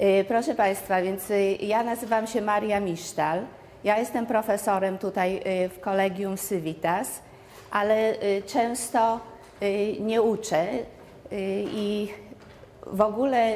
[0.00, 3.40] Y, Proszę Państwa, więc y, ja nazywam się Maria Misztal.
[3.84, 7.22] Ja jestem profesorem tutaj y, w Kolegium Civitas,
[7.70, 8.14] ale
[8.46, 9.20] często
[10.00, 10.66] nie uczę
[11.72, 12.08] i
[12.86, 13.52] w ogóle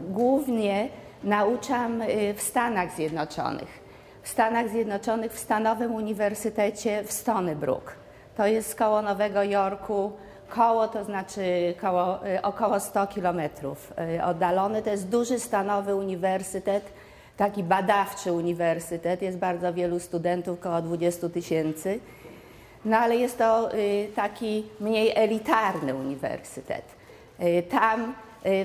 [0.00, 0.88] głównie
[1.24, 2.02] nauczam
[2.36, 3.80] w Stanach Zjednoczonych.
[4.22, 7.92] W Stanach Zjednoczonych w Stanowym Uniwersytecie w Stony Brook.
[8.36, 10.12] To jest koło Nowego Jorku,
[10.54, 14.82] koło to znaczy koło, y, około 100 kilometrów y, oddalony.
[14.82, 16.92] To jest duży stanowy uniwersytet,
[17.36, 19.22] taki badawczy uniwersytet.
[19.22, 22.00] Jest bardzo wielu studentów, około 20 tysięcy.
[22.84, 26.84] No ale jest to y, taki mniej elitarny uniwersytet.
[27.70, 28.14] Tam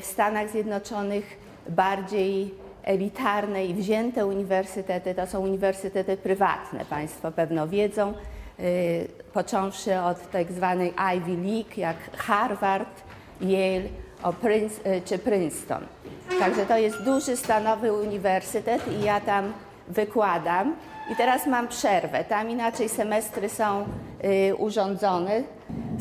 [0.01, 1.37] w Stanach Zjednoczonych
[1.69, 6.85] bardziej elitarne i wzięte uniwersytety to są uniwersytety prywatne.
[6.85, 8.13] Państwo pewno wiedzą,
[9.33, 13.01] począwszy od tak zwanej Ivy League, jak Harvard,
[13.41, 13.89] Yale
[14.41, 15.85] Prince, y, czy Princeton.
[16.39, 19.53] Także to jest duży stanowy uniwersytet i ja tam
[19.87, 20.75] wykładam.
[21.11, 22.23] I teraz mam przerwę.
[22.23, 23.85] Tam inaczej semestry są
[24.23, 25.43] y, urządzone.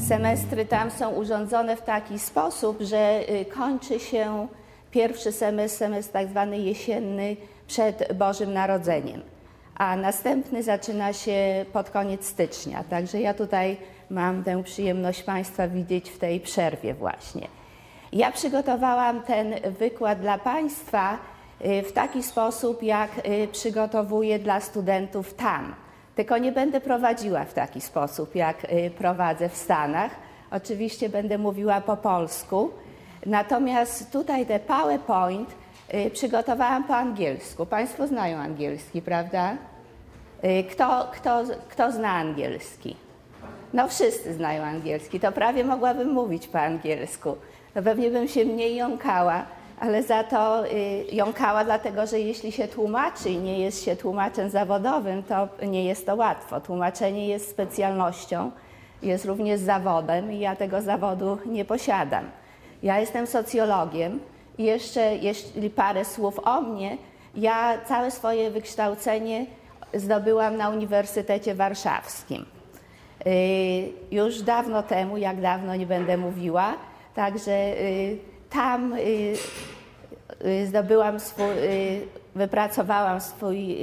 [0.08, 4.48] Semestry tam są urządzone w taki sposób, że y, kończy się
[4.90, 9.22] pierwszy semestr, semestr tak zwany jesienny przed Bożym Narodzeniem,
[9.78, 12.84] a następny zaczyna się pod koniec stycznia.
[12.84, 13.76] Także ja tutaj
[14.10, 17.48] mam tę przyjemność Państwa widzieć w tej przerwie właśnie.
[18.12, 21.18] Ja przygotowałam ten wykład dla Państwa
[21.64, 25.74] y, w taki sposób, jak y, przygotowuję dla studentów tam.
[26.14, 30.10] Tylko nie będę prowadziła w taki sposób, jak y, prowadzę w Stanach.
[30.50, 32.70] Oczywiście będę mówiła po polsku.
[33.26, 35.54] Natomiast tutaj te PowerPoint
[36.12, 37.66] przygotowałam po angielsku.
[37.66, 39.56] Państwo znają angielski, prawda?
[40.44, 42.96] Y, Kto, kto, kto zna angielski?
[43.72, 47.36] No wszyscy znają angielski, to prawie mogłabym mówić po angielsku.
[47.74, 49.44] To pewnie bym się mniej jąkała,
[49.80, 54.50] ale za to y, jąkała, dlatego że jeśli się tłumaczy i nie jest się tłumaczem
[54.50, 56.60] zawodowym, to nie jest to łatwo.
[56.60, 58.50] Tłumaczenie jest specjalnością,
[59.02, 62.24] jest również zawodem i ja tego zawodu nie posiadam.
[62.82, 64.20] Ja jestem socjologiem
[64.58, 66.98] i jeszcze jeśli parę słów o mnie,
[67.34, 69.46] ja całe swoje wykształcenie
[69.94, 72.44] zdobyłam na Uniwersytecie Warszawskim.
[73.26, 76.74] Y, Już dawno temu, jak dawno nie będę mówiła,
[77.14, 78.18] także y,
[78.50, 81.46] tam y, zdobyłam swój,
[82.34, 83.76] wypracowałam swój,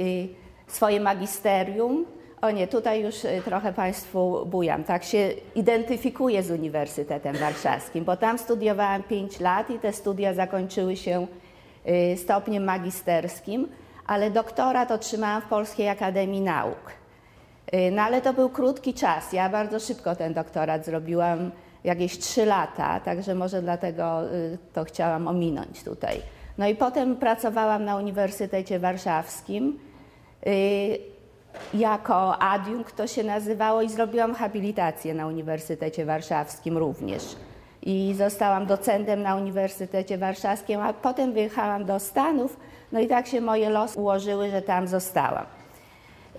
[0.66, 2.04] swoje magisterium.
[2.44, 4.84] O nie, tutaj już y, trochę Państwu bujam.
[4.84, 10.96] Tak się identyfikuję z Uniwersytetem Warszawskim, bo tam studiowałam 5 lat i te studia zakończyły
[10.96, 11.26] się
[11.88, 13.68] y, stopniem magisterskim,
[14.06, 16.92] ale doktorat otrzymałam w Polskiej Akademii Nauk.
[17.74, 19.32] Y, No ale to był krótki czas.
[19.32, 21.50] Ja bardzo szybko ten doktorat zrobiłam,
[21.84, 24.20] jakieś 3 lata, także może dlatego
[24.72, 26.22] to chciałam ominąć tutaj.
[26.58, 29.78] No i potem pracowałam na Uniwersytecie Warszawskim
[31.74, 37.22] jako adiunkt to się nazywało i zrobiłam habilitację na Uniwersytecie Warszawskim również.
[37.82, 42.56] I zostałam docentem na Uniwersytecie Warszawskim, a potem wyjechałam do Stanów,
[42.92, 45.46] no i tak się moje losy ułożyły, że tam zostałam.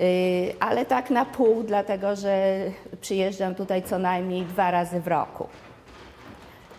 [0.01, 2.57] Y, ale tak na pół, dlatego że
[3.01, 5.47] przyjeżdżam tutaj co najmniej dwa razy w roku.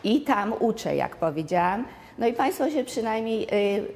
[0.04, 1.84] I tam uczę, jak powiedziałam.
[2.18, 3.42] No i Państwo się przynajmniej
[3.76, 3.86] y,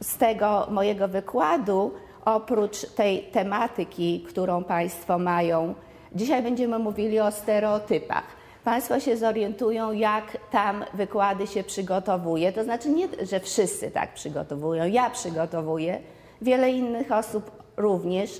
[0.00, 1.94] z tego mojego wykładu,
[2.24, 5.74] oprócz tej tematyki, którą Państwo mają,
[6.14, 8.24] dzisiaj będziemy mówili o stereotypach.
[8.64, 12.52] Państwo się zorientują, jak tam wykłady się przygotowuje.
[12.52, 14.84] To znaczy nie, że wszyscy tak przygotowują.
[14.86, 15.98] Ja przygotowuję,
[16.42, 18.30] wiele innych osób również.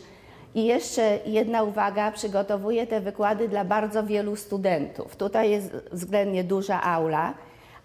[0.54, 5.16] I jeszcze jedna uwaga, przygotowuję te wykłady dla bardzo wielu studentów.
[5.16, 7.34] Tutaj jest względnie duża aula,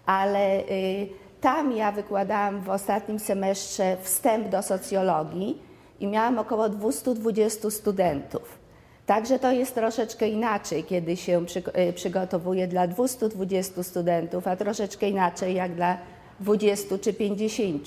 [0.06, 1.08] ale y,
[1.40, 5.67] tam ja wykładałam w ostatnim semestrze wstęp do socjologii
[6.00, 8.58] i miałam około 220 studentów.
[9.06, 11.44] Także to jest troszeczkę inaczej, kiedy się
[11.88, 15.98] y, przygotowuje dla 220 studentów, a troszeczkę inaczej jak dla
[16.40, 17.82] 20 czy 50.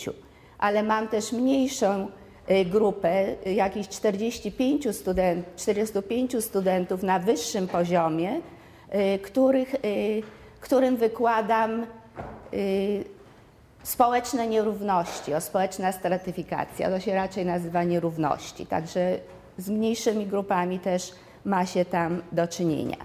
[0.59, 2.07] Ale mam też mniejszą
[2.51, 8.41] y, grupę, y, jakichś 45, student, 45 studentów na wyższym poziomie,
[9.21, 9.75] których,
[10.61, 11.85] którym wykładam
[13.83, 19.17] społeczne nierówności, o społeczna stratyfikacja, to się raczej nazywa nierówności, także
[19.57, 21.11] z mniejszymi grupami też
[21.45, 22.97] ma się tam do czynienia.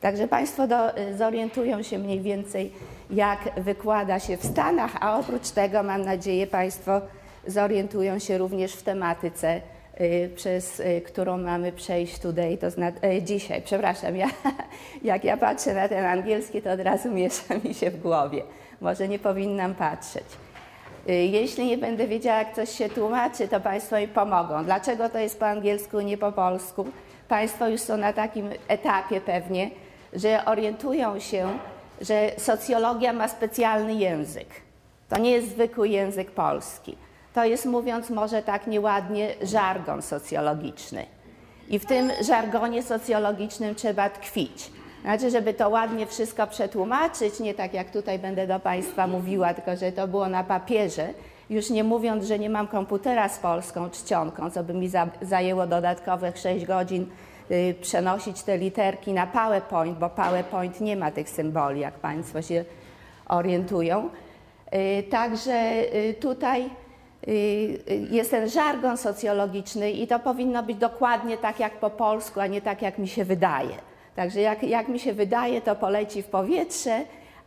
[0.00, 0.76] Także Państwo do,
[1.18, 2.72] zorientują się mniej więcej,
[3.10, 7.00] jak wykłada się w Stanach, a oprócz tego mam nadzieję Państwo
[7.46, 9.60] zorientują się również w tematyce,
[10.00, 14.26] y, przez y, którą mamy przejść today, to zna, y, dzisiaj, przepraszam, ja,
[15.02, 18.42] jak ja patrzę na ten angielski, to od razu miesza mi się w głowie.
[18.82, 20.24] Może nie powinnam patrzeć.
[21.06, 24.64] Jeśli nie będę wiedziała, jak coś się tłumaczy, to Państwo mi pomogą.
[24.64, 26.86] Dlaczego to jest po angielsku, nie po polsku?
[27.28, 29.70] Państwo już są na takim etapie pewnie,
[30.12, 31.48] że orientują się,
[32.00, 34.48] że socjologia ma specjalny język.
[35.08, 36.96] To nie jest zwykły język polski.
[37.34, 41.06] To jest, mówiąc może tak nieładnie, żargon socjologiczny.
[41.68, 44.70] I w tym żargonie socjologicznym trzeba tkwić.
[45.02, 49.76] Znaczy, żeby to ładnie wszystko przetłumaczyć, nie tak jak tutaj będę do Państwa mówiła, tylko
[49.76, 51.08] że to było na papierze,
[51.50, 55.66] już nie mówiąc, że nie mam komputera z polską czcionką, co by mi za, zajęło
[55.66, 57.06] dodatkowych 6 godzin
[57.50, 62.64] y, przenosić te literki na PowerPoint, bo PowerPoint nie ma tych symboli, jak Państwo się
[63.28, 64.08] orientują.
[64.74, 66.62] Y, także y, tutaj
[67.28, 72.40] y, y, jest ten żargon socjologiczny i to powinno być dokładnie tak jak po polsku,
[72.40, 73.91] a nie tak jak mi się wydaje.
[74.16, 77.00] Także jak, jak mi się wydaje, to poleci w powietrze,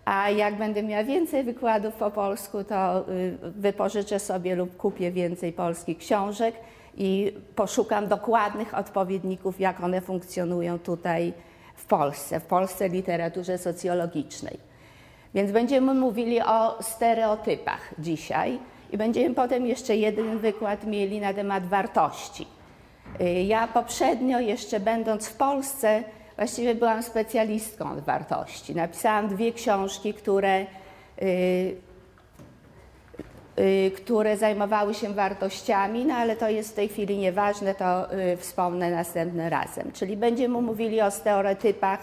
[0.06, 5.54] a jak będę miała więcej wykładów po polsku, to y, wypożyczę sobie lub kupię więcej
[5.54, 6.56] polskich książek
[6.98, 11.34] i poszukam dokładnych odpowiedników, jak one funkcjonują tutaj
[11.76, 14.58] w Polsce, w Polsce literaturze socjologicznej.
[15.34, 18.60] Więc będziemy mówili o stereotypach dzisiaj
[18.92, 22.48] i będziemy potem jeszcze jeden wykład mieli na temat wartości.
[23.22, 26.04] Y, Ja poprzednio, jeszcze będąc w Polsce,
[26.36, 28.76] właściwie byłam specjalistką od wartości.
[28.76, 30.66] Napisałam dwie książki, które,
[31.22, 31.76] y,
[33.60, 38.38] y, które zajmowały się wartościami, no ale to jest w tej chwili nieważne, to y,
[38.38, 39.92] wspomnę następnym razem.
[39.92, 42.00] Czyli będziemy mówili o stereotypach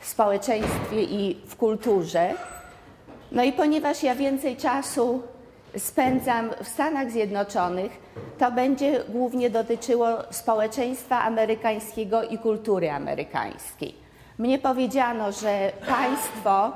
[0.00, 2.34] w społeczeństwie i w kulturze.
[3.32, 5.22] No i ponieważ ja więcej czasu
[5.76, 7.92] spędzam w Stanach Zjednoczonych,
[8.38, 13.94] to będzie głównie dotyczyło społeczeństwa amerykańskiego i kultury amerykańskiej.
[14.38, 16.72] Mnie powiedziano, że państwo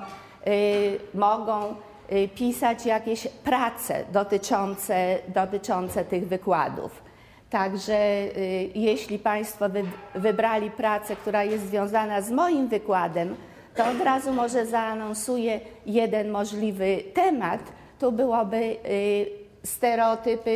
[0.46, 1.74] y, mogą
[2.12, 7.02] y, pisać jakieś prace dotyczące, dotyczące tych wykładów.
[7.50, 7.94] Także
[8.36, 9.84] y, jeśli Państwo wy,
[10.14, 13.36] wybrali pracę, która jest związana z moim wykładem,
[13.74, 17.60] to od razu może zaanonsuję jeden możliwy temat.
[18.02, 19.26] Tu byłoby y,
[19.64, 20.50] stereotypy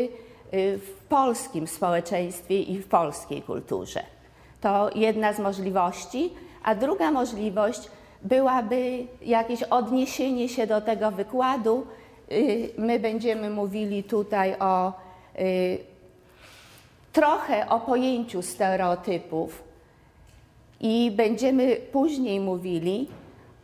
[0.54, 4.02] y, w polskim społeczeństwie i w polskiej kulturze.
[4.60, 6.32] To jedna z możliwości,
[6.62, 7.90] a druga możliwość
[8.22, 11.86] byłaby jakieś odniesienie się do tego wykładu.
[12.32, 14.92] Y, My będziemy mówili tutaj o
[17.12, 19.62] trochę o pojęciu stereotypów
[20.80, 23.08] i będziemy później mówili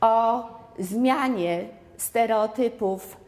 [0.00, 0.44] o
[0.78, 1.64] zmianie
[1.96, 3.21] stereotypów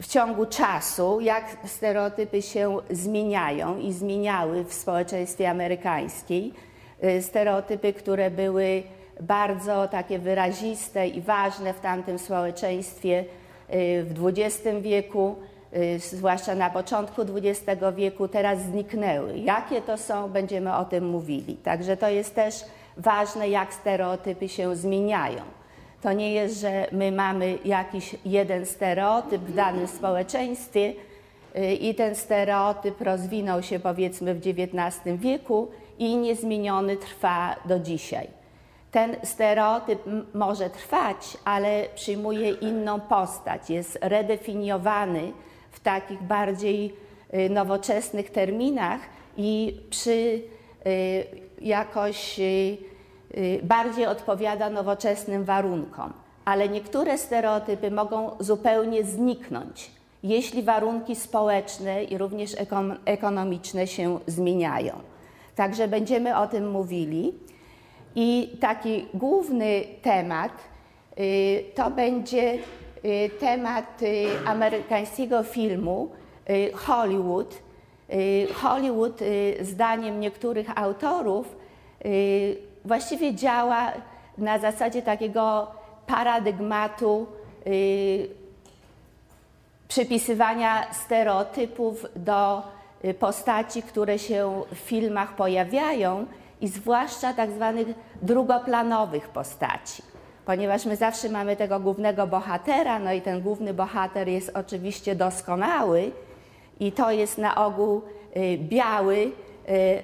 [0.00, 6.52] w ciągu czasu, jak stereotypy się zmieniają i zmieniały w społeczeństwie amerykańskim.
[7.04, 8.82] Y, Stereotypy, które były
[9.20, 13.24] bardzo takie wyraziste i ważne w tamtym społeczeństwie
[13.74, 15.36] y, w XX wieku,
[15.76, 19.38] y, zwłaszcza na początku XX wieku, teraz zniknęły.
[19.38, 21.56] Jakie to są, będziemy o tym mówili.
[21.56, 22.54] Także to jest też
[22.96, 25.42] ważne, jak stereotypy się zmieniają.
[26.04, 30.92] To nie jest, że my mamy jakiś jeden stereotyp w danym społeczeństwie
[31.56, 35.68] y, i ten stereotyp rozwinął się powiedzmy w XIX wieku
[35.98, 38.28] i niezmieniony trwa do dzisiaj.
[38.90, 39.98] Ten stereotyp
[40.34, 45.32] może trwać, ale przyjmuje inną postać, jest redefiniowany
[45.70, 46.94] w takich bardziej
[47.34, 49.00] y, nowoczesnych terminach
[49.36, 51.24] i przy y,
[51.60, 52.40] jakoś
[53.62, 56.12] bardziej odpowiada nowoczesnym warunkom.
[56.44, 59.90] Ale niektóre stereotypy mogą zupełnie zniknąć,
[60.22, 64.92] jeśli warunki społeczne i również ekon- ekonomiczne się zmieniają.
[65.56, 67.32] Także będziemy o tym mówili.
[68.16, 70.52] I taki główny temat
[71.18, 76.08] y, to będzie y, temat y, amerykańskiego filmu
[76.50, 77.54] y, Hollywood.
[78.12, 81.56] Y, Hollywood, y, zdaniem niektórych autorów,
[82.06, 83.92] y, właściwie działa
[84.38, 85.66] na zasadzie takiego
[86.06, 87.26] paradygmatu
[87.66, 88.28] y,
[89.88, 92.62] przypisywania stereotypów do
[93.04, 96.26] y, postaci, które się w filmach pojawiają
[96.60, 97.86] i zwłaszcza tak zwanych
[98.22, 100.02] drugoplanowych postaci.
[100.46, 106.10] Ponieważ my zawsze mamy tego głównego bohatera, no i ten główny bohater jest oczywiście doskonały
[106.80, 108.02] i to jest na ogół
[108.36, 109.32] y, biały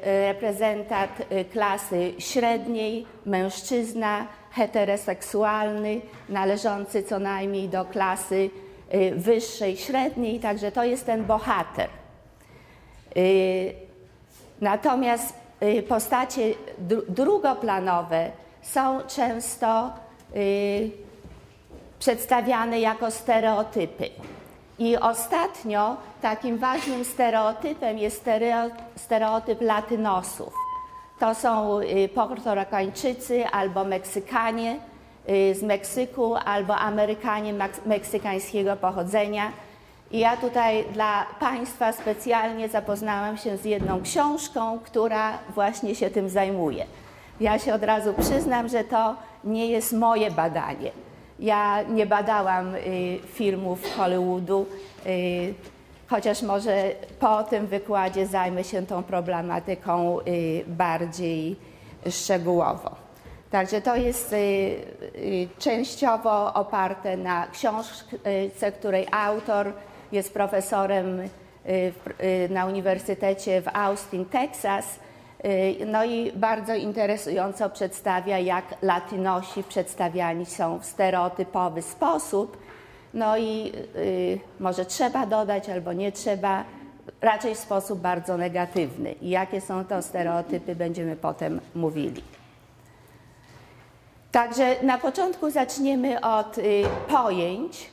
[0.04, 8.50] reprezentant y, klasy średniej, mężczyzna heteroseksualny, należący co najmniej do klasy
[8.94, 11.88] y, wyższej, średniej, także to jest ten bohater.
[13.16, 13.74] Y,
[14.60, 16.54] Natomiast y, postacie
[16.88, 18.30] dru- drugoplanowe
[18.62, 19.90] są często
[20.36, 20.90] y,
[21.98, 24.10] przedstawiane jako stereotypy.
[24.80, 28.24] I ostatnio takim ważnym stereotypem jest
[28.96, 30.54] stereotyp latynosów.
[31.18, 34.76] To są y, portorykańczycy albo Meksykanie
[35.28, 37.54] y, z Meksyku, albo Amerykanie
[37.86, 39.52] meksykańskiego pochodzenia.
[40.10, 46.28] I ja tutaj dla Państwa specjalnie zapoznałam się z jedną książką, która właśnie się tym
[46.28, 46.86] zajmuje.
[47.40, 50.90] Ja się od razu przyznam, że to nie jest moje badanie.
[51.40, 54.66] Ja nie badałam y, filmów Hollywoodu,
[55.06, 55.54] y,
[56.08, 61.56] chociaż może po tym wykładzie zajmę się tą problematyką y, bardziej
[62.10, 62.90] szczegółowo.
[63.50, 64.34] Także to jest
[65.58, 69.72] częściowo oparte na książce, której autor
[70.12, 71.28] jest profesorem
[72.50, 74.98] na Uniwersytecie w Austin, Texas
[75.86, 82.56] no i bardzo interesująco przedstawia, jak latynosi przedstawiani są w stereotypowy sposób.
[83.14, 86.64] No i y, może trzeba dodać albo nie trzeba,
[87.20, 89.12] raczej w sposób bardzo negatywny.
[89.12, 92.22] I jakie są to stereotypy, będziemy potem mówili.
[94.32, 97.90] Także na początku zaczniemy od y, pojęć,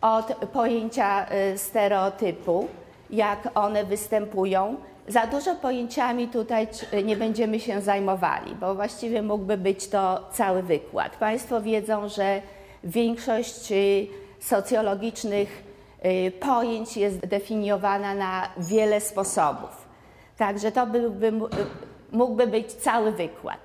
[0.00, 1.26] od pojęcia
[1.56, 2.68] stereotypu,
[3.10, 4.76] jak one występują
[5.08, 6.68] za dużo pojęciami tutaj
[7.04, 11.16] nie będziemy się zajmowali, bo właściwie mógłby być to cały wykład.
[11.16, 12.42] Państwo wiedzą, że
[12.84, 14.06] większość y,
[14.40, 15.64] socjologicznych
[16.04, 19.86] y, pojęć jest definiowana na wiele sposobów.
[20.36, 21.32] Także to byłby,
[22.12, 23.60] mógłby być cały wykład,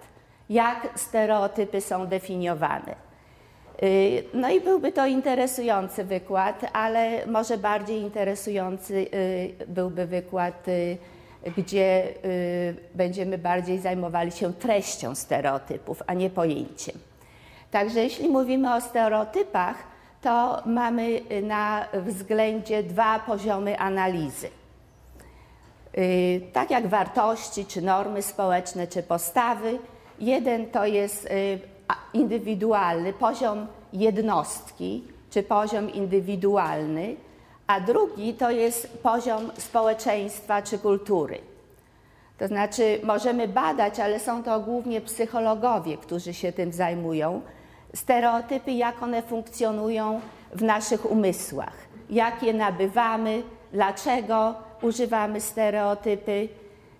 [0.50, 2.96] jak stereotypy są definiowane.
[3.84, 9.08] Y, no i byłby to interesujący wykład, ale może bardziej interesujący
[9.68, 10.66] byłby wykład
[11.58, 16.96] gdzie y, będziemy bardziej zajmowali się treścią stereotypów, a nie pojęciem.
[17.72, 19.76] Także jeśli mówimy o stereotypach,
[20.22, 24.50] to mamy na względzie dwa poziomy analizy.
[25.98, 29.80] Y, tak jak wartości, czy normy społeczne, czy postawy.
[30.20, 31.60] Jeden to jest y,
[32.14, 37.16] indywidualny, poziom jednostki, czy poziom indywidualny,
[37.72, 41.38] a drugi to jest poziom społeczeństwa czy kultury.
[42.38, 47.42] To znaczy, możemy badać, ale są to głównie psychologowie, którzy się tym zajmują,
[47.96, 50.22] stereotypy, jak one funkcjonują
[50.54, 51.74] w naszych umysłach,
[52.10, 56.48] jak je nabywamy, dlaczego używamy stereotypy,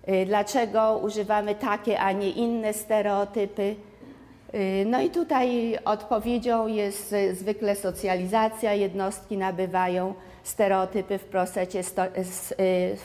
[0.08, 3.76] y, dlaczego używamy takie, a nie inne stereotypy.
[4.54, 12.96] Y, no i tutaj odpowiedzią jest zwykle socjalizacja, jednostki nabywają stereotypy w procesie, y,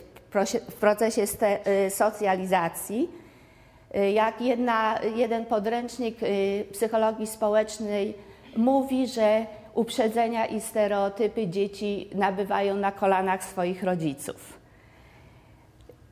[0.70, 3.10] w procesie y, socjalizacji.
[3.96, 6.17] Y, jak jedna, jeden podręcznik
[6.72, 8.13] psychologii społecznej
[8.58, 14.60] mówi, że uprzedzenia i stereotypy dzieci nabywają na kolanach swoich rodziców.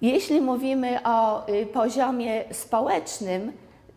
[0.01, 3.51] Jeśli mówimy o poziomie społecznym,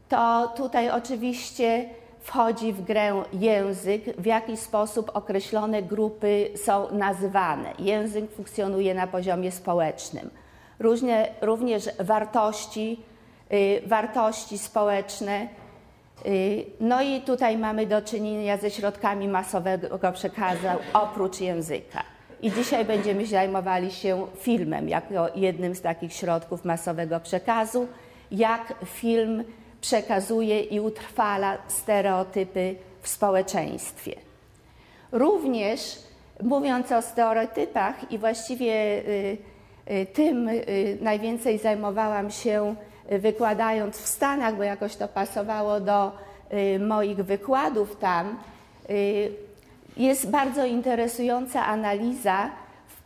[0.08, 1.88] to tutaj oczywiście
[2.28, 7.72] wchodzi w grę język, w jaki sposób określone grupy są nazywane.
[7.78, 10.30] Język funkcjonuje na poziomie społecznym.
[10.78, 13.00] Różnie, również wartości,
[13.52, 15.48] y, wartości społeczne.
[16.26, 22.02] Y, no i tutaj mamy do czynienia ze środkami masowego przekazu oprócz języka.
[22.42, 27.86] I dzisiaj będziemy zajmowali się filmem jako jednym z takich środków masowego przekazu,
[28.30, 29.44] jak film
[29.80, 34.14] przekazuje i utrwala stereotypy w społeczeństwie.
[35.12, 35.98] Również
[36.42, 39.36] mówiąc o stereotypach i właściwie y,
[39.90, 42.74] y, tym y, najwięcej zajmowałam się
[43.10, 46.12] wykładając w Stanach, bo jakoś to pasowało do
[46.80, 48.38] moich wykładów tam,
[49.96, 52.50] jest bardzo interesująca analiza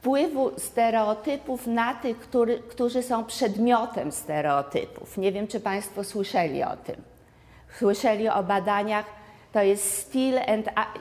[0.02, 5.18] wpływu stereotypów na tych, który, którzy są przedmiotem stereotypów.
[5.18, 6.96] Nie wiem, czy Państwo słyszeli o tym.
[7.78, 9.06] Słyszeli o badaniach,
[9.52, 10.44] to jest Steele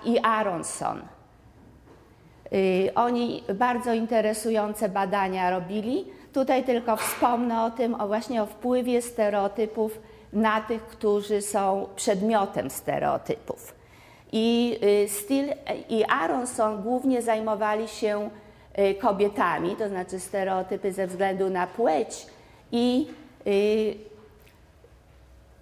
[0.05, 1.01] i Aronson.
[2.51, 6.05] Yy, oni bardzo interesujące badania robili.
[6.33, 9.99] Tutaj tylko wspomnę o tym, o właśnie o wpływie stereotypów
[10.33, 13.75] na tych, którzy są przedmiotem stereotypów.
[14.31, 15.55] I yy, Steele
[15.89, 18.40] i Aronson głównie zajmowali się Y,
[19.01, 22.27] kobietami, to znaczy stereotypy ze względu na płeć
[22.71, 23.07] i
[23.47, 23.95] y,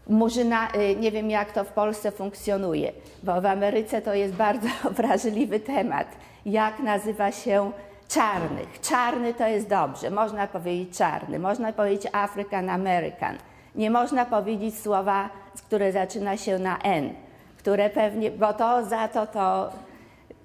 [0.07, 2.91] murzyna, y, nie wiem jak to w Polsce funkcjonuje,
[3.23, 6.07] bo w Ameryce to jest bardzo wrażliwy temat,
[6.45, 7.71] jak nazywa się
[8.07, 8.81] czarnych.
[8.81, 13.35] Czarny to jest dobrze, można powiedzieć czarny, można powiedzieć African American.
[13.75, 15.29] Nie można powiedzieć słowa,
[15.67, 17.13] które zaczyna się na N,
[17.57, 19.69] które pewnie, bo to za to to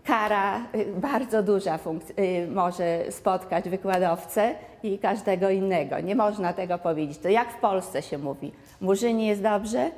[0.04, 1.78] kara y, bardzo duża
[2.18, 6.00] y, może spotkać wykładowcę i każdego innego.
[6.00, 7.18] Nie można tego powiedzieć.
[7.18, 8.52] To jak w Polsce się mówi?
[8.80, 9.90] Murzyni jest dobrze?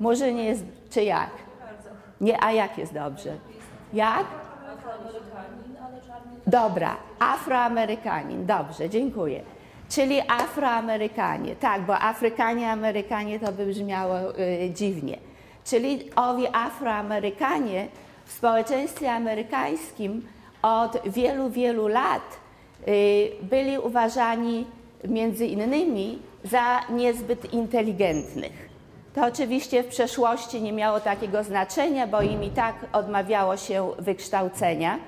[0.00, 1.30] Murzyni jest, czy jak?
[2.20, 3.36] Nie, a jak jest dobrze?
[3.92, 4.24] Jak?
[6.46, 9.42] Dobra, Afroamerykanin, dobrze, dziękuję.
[9.88, 15.18] Czyli Afroamerykanie, tak, bo Afrykanie, Amerykanie to by brzmiało y, dziwnie.
[15.64, 17.88] Czyli owi Afroamerykanie
[18.28, 20.26] w społeczeństwie amerykańskim
[20.62, 22.22] od wielu, wielu lat
[22.88, 24.66] y, byli uważani
[25.04, 28.68] między innymi za niezbyt inteligentnych.
[29.14, 34.98] To oczywiście w przeszłości nie miało takiego znaczenia, bo im i tak odmawiało się wykształcenia.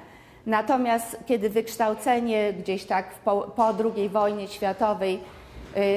[0.47, 5.21] Natomiast kiedy wykształcenie gdzieś tak po, po II wojnie światowej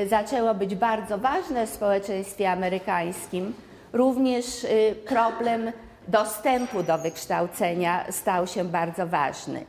[0.04, 3.54] y, zaczęło być bardzo ważne w społeczeństwie amerykańskim,
[3.94, 5.72] również y, problem
[6.08, 9.66] dostępu do wykształcenia stał się bardzo ważny.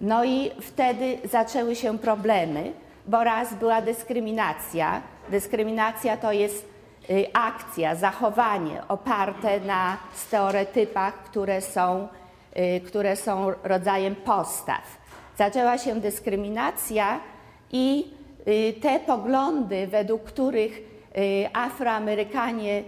[0.00, 2.72] No i wtedy zaczęły się problemy,
[3.06, 5.02] bo raz była dyskryminacja.
[5.28, 6.68] Dyskryminacja to jest
[7.10, 12.08] y, akcja, zachowanie oparte na stereotypach, które są,
[12.56, 15.00] y, które są rodzajem postaw.
[15.38, 17.20] Zaczęła się dyskryminacja
[17.72, 18.14] i
[18.82, 20.82] te poglądy, według których
[21.52, 22.82] Afroamerykanie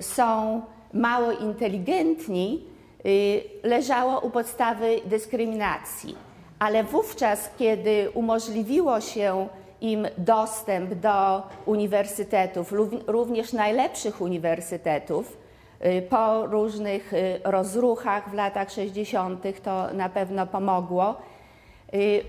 [0.00, 0.62] są
[0.92, 2.64] mało inteligentni,
[3.06, 6.16] y, leżało u podstawy dyskryminacji.
[6.58, 9.48] Ale wówczas, kiedy umożliwiło się
[9.80, 12.72] im dostęp do uniwersytetów,
[13.06, 15.36] również najlepszych uniwersytetów,
[15.84, 21.14] y, po różnych y, rozruchach w latach 60., to na pewno pomogło.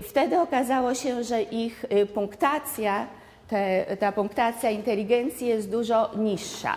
[0.02, 3.06] Wtedy okazało się, że ich punktacja,
[3.48, 6.76] te, ta punktacja inteligencji jest dużo niższa.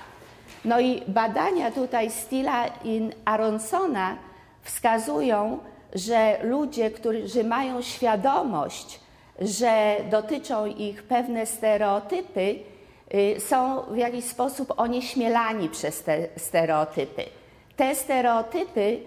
[0.66, 4.18] No i badania tutaj Stila i Aronsona
[4.62, 5.60] wskazują,
[5.96, 9.00] że ludzie, którzy mają świadomość,
[9.40, 12.60] że dotyczą ich pewne stereotypy,
[13.14, 17.24] y, są w jakiś sposób onieśmielani przez te stereotypy.
[17.76, 19.00] Te stereotypy,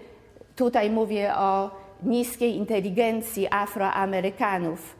[0.55, 1.71] tutaj mówię o
[2.03, 4.98] niskiej inteligencji Afroamerykanów,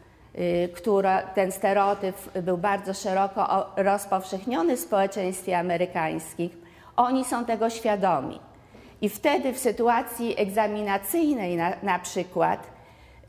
[0.76, 6.50] która, ten stereotyp był bardzo szeroko rozpowszechniony w społeczeństwie amerykańskim,
[6.96, 8.40] oni są tego świadomi.
[9.02, 12.68] I wtedy w sytuacji egzaminacyjnej na, na przykład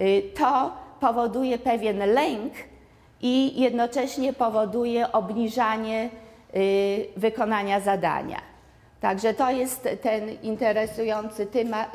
[0.01, 2.53] y, to powoduje pewien lęk
[3.21, 6.11] i jednocześnie powoduje obniżanie
[6.55, 8.41] y, wykonania zadania.
[9.01, 11.47] Także to jest ten interesujący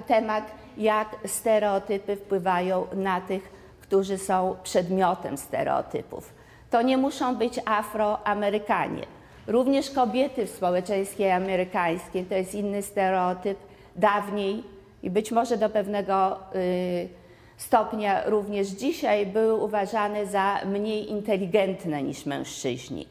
[0.07, 3.54] temat, jak stereotypy wpływają na tych
[3.87, 6.33] którzy są przedmiotem stereotypów.
[6.69, 9.05] To nie muszą być Afroamerykanie.
[9.47, 13.57] Również kobiety w społeczeństwie amerykańskim to jest inny stereotyp.
[13.95, 14.63] Dawniej
[15.03, 17.09] i być może do pewnego y,
[17.57, 23.07] stopnia również dzisiaj były uważane za mniej inteligentne niż mężczyźni.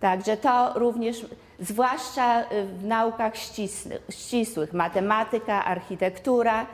[0.00, 1.26] Także to również,
[1.60, 2.44] zwłaszcza
[2.78, 6.66] w naukach ścisłych, ścisłych matematyka, architektura,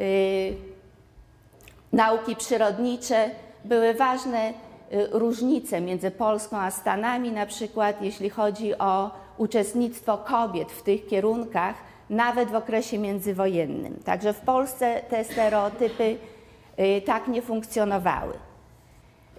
[0.00, 0.71] y,
[1.92, 3.30] nauki przyrodnicze
[3.64, 4.54] były ważne y,
[5.12, 11.74] różnice między Polską a Stanami, na przykład jeśli chodzi o uczestnictwo kobiet w tych kierunkach,
[12.10, 14.00] nawet w okresie międzywojennym.
[14.04, 16.16] Także w Polsce te stereotypy
[16.78, 18.32] y, tak nie funkcjonowały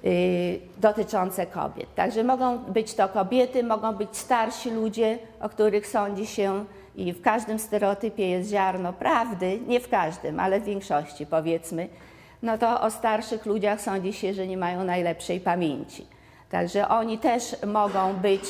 [0.06, 1.96] y, dotyczące kobiet.
[1.96, 7.22] Także mogą być to kobiety, mogą być starsi ludzie, o których sądzi się i w
[7.22, 11.90] każdym stereotypie jest ziarno prawdy, nie w każdym, ale w większości powiedzmy,
[12.44, 16.06] no to o starszych ludziach sądzi się, że nie mają najlepszej pamięci.
[16.50, 18.44] Także oni też mogą być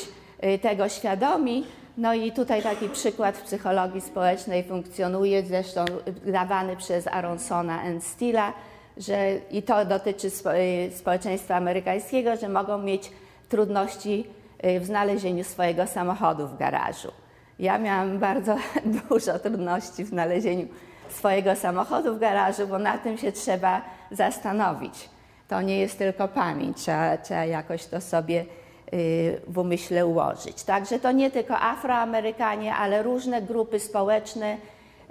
[0.44, 1.64] y, tego świadomi.
[1.98, 5.84] No i tutaj taki przykład w psychologii społecznej funkcjonuje, zresztą
[6.26, 8.52] dawany przez Aronsona and Steela,
[8.96, 13.10] że i to dotyczy y, społeczeństwa amerykańskiego, że mogą mieć
[13.48, 14.26] trudności
[14.64, 17.12] y, w znalezieniu swojego samochodu w garażu.
[17.58, 18.56] Ja miałam bardzo
[19.08, 20.66] dużo trudności w znalezieniu
[21.08, 25.08] swojego samochodu w garażu, bo na tym się trzeba zastanowić.
[25.48, 28.44] To nie jest tylko pamięć, trzeba, trzeba jakoś to sobie
[28.92, 30.62] y, w umyśle ułożyć.
[30.62, 34.56] Także to nie tylko Afroamerykanie, ale różne grupy społeczne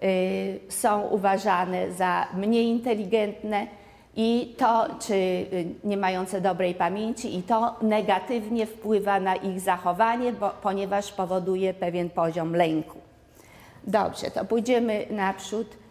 [0.03, 3.67] y, są uważane za mniej inteligentne
[4.15, 10.33] i to, czy y, nie mające dobrej pamięci, i to negatywnie wpływa na ich zachowanie,
[10.33, 12.97] bo, ponieważ powoduje pewien poziom lęku.
[13.87, 15.82] Dobrze, to pójdziemy naprzód.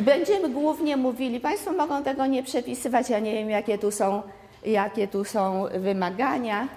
[0.00, 4.22] Będziemy głównie mówili, Państwo mogą tego nie przepisywać, ja nie wiem jakie tu są,
[4.66, 6.68] jakie tu są wymagania.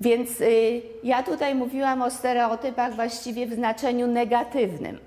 [0.00, 4.98] Więc y, ja tutaj mówiłam o stereotypach właściwie w znaczeniu negatywnym,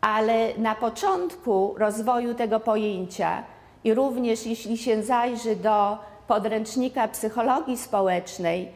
[0.00, 3.42] ale na początku rozwoju tego pojęcia
[3.84, 8.68] i również jeśli się zajrzy do podręcznika psychologii społecznej,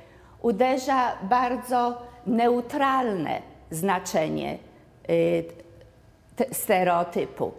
[0.43, 4.59] uderza bardzo neutralne znaczenie
[5.11, 5.45] y,
[6.53, 7.53] stereotypu.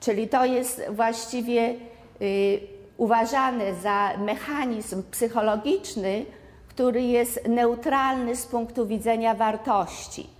[0.00, 1.74] Czyli to jest właściwie
[2.22, 2.60] y,
[2.96, 6.24] uważane za mechanizm psychologiczny,
[6.68, 10.30] który jest neutralny z punktu widzenia wartości,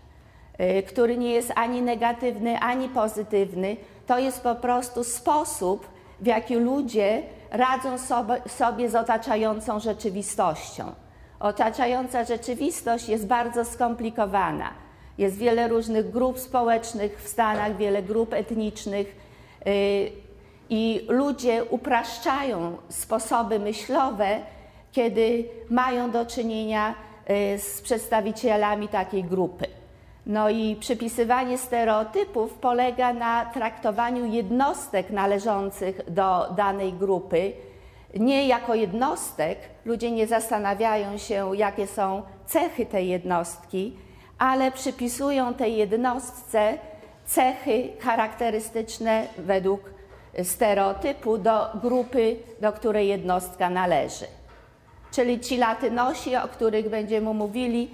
[0.60, 3.76] y, który nie jest ani negatywny, ani pozytywny.
[4.06, 5.86] To jest po prostu sposób,
[6.20, 10.92] w jaki ludzie radzą sobie, sobie z otaczającą rzeczywistością.
[11.40, 14.70] Otaczająca rzeczywistość jest bardzo skomplikowana.
[15.18, 19.16] Jest wiele różnych grup społecznych w Stanach, wiele grup etnicznych
[19.66, 20.10] y,
[20.70, 24.38] i ludzie upraszczają sposoby myślowe,
[24.92, 26.94] kiedy mają do czynienia
[27.54, 29.66] y, z przedstawicielami takiej grupy.
[30.26, 37.52] No i przypisywanie stereotypów polega na traktowaniu jednostek należących do danej grupy
[38.14, 43.96] nie jako jednostek, ludzie nie zastanawiają się, jakie są cechy tej jednostki,
[44.42, 46.78] ale przypisują tej jednostce
[47.26, 49.80] cechy charakterystyczne według
[50.42, 54.26] stereotypu do grupy, do której jednostka należy.
[55.10, 57.90] Czyli ci latynosi, o których będziemy mówili,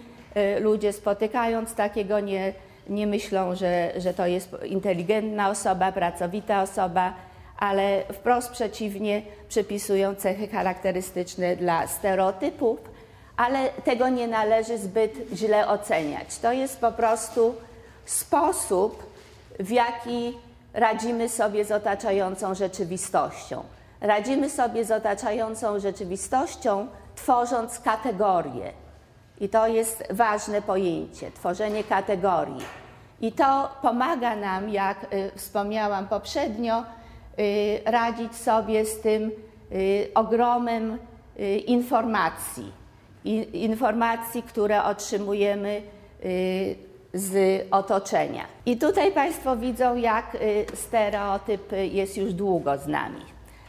[0.57, 2.53] y, ludzie spotykając takiego nie,
[2.89, 7.15] nie myślą, że, że to jest inteligentna osoba, pracowita osoba,
[7.59, 12.98] ale wprost przeciwnie, przypisują cechy charakterystyczne dla stereotypów,
[13.39, 16.39] ale tego nie należy zbyt źle oceniać.
[16.39, 17.55] To jest po prostu
[18.05, 19.07] sposób,
[19.61, 20.39] w jaki
[20.75, 23.65] radzimy sobie z otaczającą rzeczywistością.
[24.01, 28.73] Radzimy sobie z otaczającą rzeczywistością, tworząc kategorie.
[29.41, 32.65] I to jest ważne pojęcie tworzenie kategorii.
[33.21, 36.85] I to pomaga nam, jak y, wspomniałam poprzednio,
[37.39, 39.31] Y, radzić sobie z tym
[39.73, 40.99] y, ogromem
[41.67, 42.73] informacji,
[43.53, 45.83] informacji, które otrzymujemy
[47.15, 48.45] z otoczenia.
[48.67, 50.37] I tutaj Państwo widzą, jak
[50.75, 53.21] stereotyp jest już długo z nami.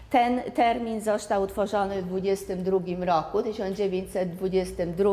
[0.09, 5.11] Ten termin został utworzony w 22 roku, 1922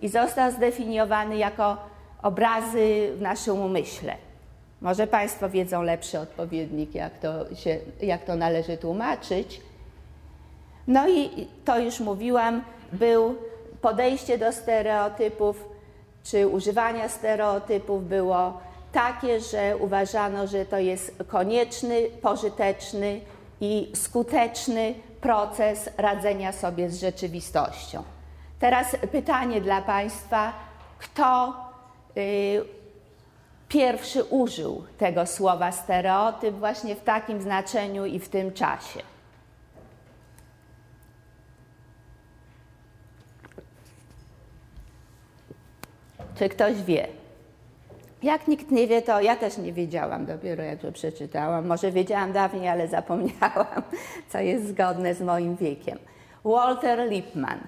[0.00, 1.76] i został zdefiniowany jako
[2.22, 4.14] obrazy w naszym umyśle.
[4.80, 9.60] Może Państwo wiedzą lepszy odpowiednik, jak to, się, jak to należy tłumaczyć.
[10.86, 13.34] No i to już mówiłam, był
[13.80, 15.64] podejście do stereotypów,
[16.24, 18.60] czy używania stereotypów było
[18.92, 23.20] takie, że uważano, że to jest konieczny, pożyteczny
[23.60, 28.02] i skuteczny proces radzenia sobie z rzeczywistością.
[28.58, 30.52] Teraz pytanie dla Państwa,
[30.98, 31.54] kto
[32.16, 32.64] y,
[33.68, 39.00] pierwszy użył tego słowa stereotyp właśnie w takim znaczeniu i w tym czasie.
[46.38, 47.08] Czy ktoś wie?
[48.22, 51.66] Jak nikt nie wie, to ja też nie wiedziałam, dopiero jak to przeczytałam.
[51.66, 53.82] Może wiedziałam dawniej, ale zapomniałam,
[54.32, 55.98] co jest zgodne z moim wiekiem.
[56.44, 57.58] Walter Lippmann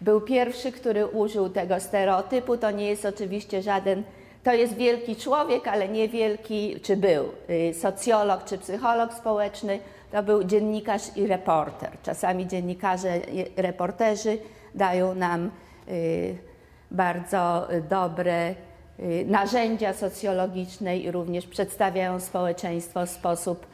[0.00, 2.56] był pierwszy, który użył tego stereotypu.
[2.56, 4.02] To nie jest oczywiście żaden
[4.42, 9.78] to jest wielki człowiek, ale nie wielki, czy był y, socjolog, czy psycholog społeczny,
[10.12, 11.90] to był dziennikarz i reporter.
[12.02, 13.20] Czasami dziennikarze
[13.56, 14.38] reporterzy
[14.74, 15.50] dają nam
[15.88, 16.51] y,
[16.92, 18.54] bardzo dobre
[19.00, 23.66] y, narzędzia socjologiczne i również przedstawiają społeczeństwo w sposób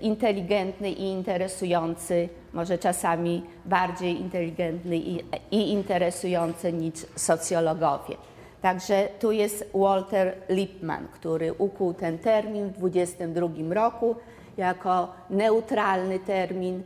[0.00, 8.16] inteligentny i interesujący, może czasami bardziej inteligentny i, i interesujący niż socjologowie.
[8.62, 14.16] Także tu jest Walter Lippmann, który ukuł ten termin w 22 roku
[14.56, 16.82] jako neutralny termin,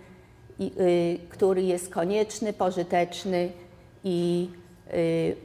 [0.61, 3.49] y, który jest konieczny, pożyteczny
[4.05, 4.62] i y,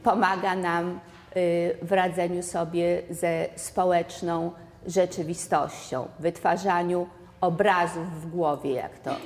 [0.02, 1.00] pomaga nam
[1.36, 4.52] y, w radzeniu sobie ze społeczną
[4.86, 7.06] rzeczywistością, wytwarzaniu
[7.40, 9.16] obrazów w głowie, jak to.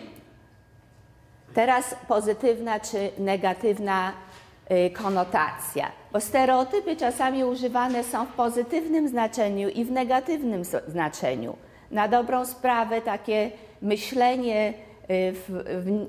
[1.54, 4.12] Teraz pozytywna czy negatywna
[4.70, 5.92] Y, konotacja.
[6.12, 11.56] Bo stereotypy czasami używane są w pozytywnym znaczeniu i w negatywnym znaczeniu.
[11.90, 13.50] Na dobrą sprawę takie
[13.82, 15.44] myślenie y, w,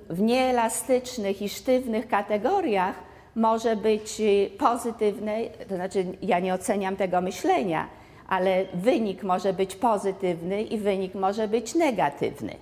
[0.09, 2.95] w, w nieelastycznych i sztywnych kategoriach
[3.35, 5.37] może być y, pozytywne,
[5.69, 7.87] to znaczy ja nie oceniam tego myślenia,
[8.27, 12.55] ale wynik może być pozytywny i wynik może być negatywny.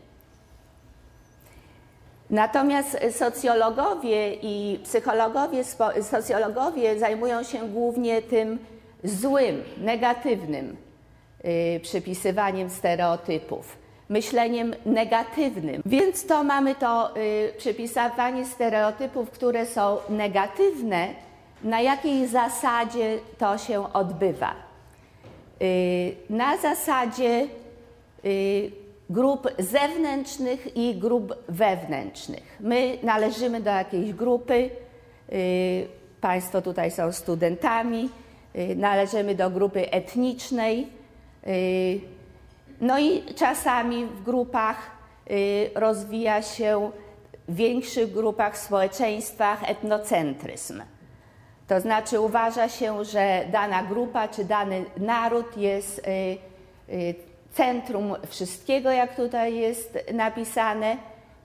[2.30, 5.64] Natomiast socjologowie i psychologowie,
[6.02, 8.60] socjologowie zajmują się głównie tym
[9.04, 10.78] złym, negatywnym
[11.46, 13.78] y, przypisywaniem stereotypów,
[14.12, 15.82] myśleniem negatywnym.
[15.86, 21.08] Więc to mamy to y, przypisywanie stereotypów, które są negatywne,
[21.64, 24.56] na jakiej zasadzie to się odbywa.
[25.62, 27.48] Y, na zasadzie
[29.10, 32.58] grup zewnętrznych i grup wewnętrznych.
[32.60, 34.70] My należymy do jakiejś grupy,
[35.34, 35.88] y,
[36.22, 38.10] Państwo tutaj są studentami,
[38.56, 40.88] y, należymy do grupy etnicznej.
[42.82, 44.92] Y, no i czasami w grupach
[45.76, 46.92] rozwija się
[47.48, 50.82] w większych grupach, społeczeństwach etnocentryzm.
[51.68, 56.02] To znaczy uważa się, że dana grupa czy dany naród jest
[57.52, 60.98] centrum wszystkiego, jak tutaj jest napisane,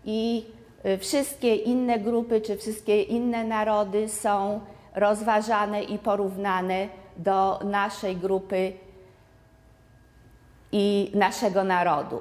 [0.06, 0.46] i
[0.86, 4.60] y, wszystkie inne grupy czy wszystkie inne narody są
[4.94, 8.72] rozważane i porównane do naszej grupy
[10.72, 12.20] i naszego narodu.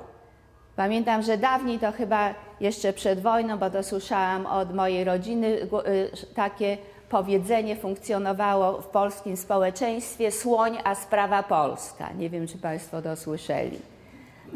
[0.75, 6.11] Pamiętam, że dawniej to chyba jeszcze przed wojną, bo to słyszałam od mojej rodziny, y,
[6.35, 6.77] takie
[7.09, 12.09] powiedzenie funkcjonowało w polskim społeczeństwie słoń, a sprawa polska.
[12.17, 13.79] Nie wiem, czy Państwo to słyszeli.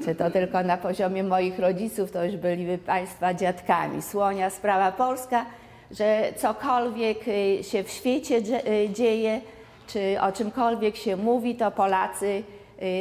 [0.05, 4.01] Czy to tylko na poziomie moich rodziców, to już byliby Państwa dziadkami.
[4.01, 5.45] Słonia sprawa polska,
[5.91, 9.41] że cokolwiek y, się w świecie y, dzieje,
[9.87, 12.43] czy o czymkolwiek się mówi, to Polacy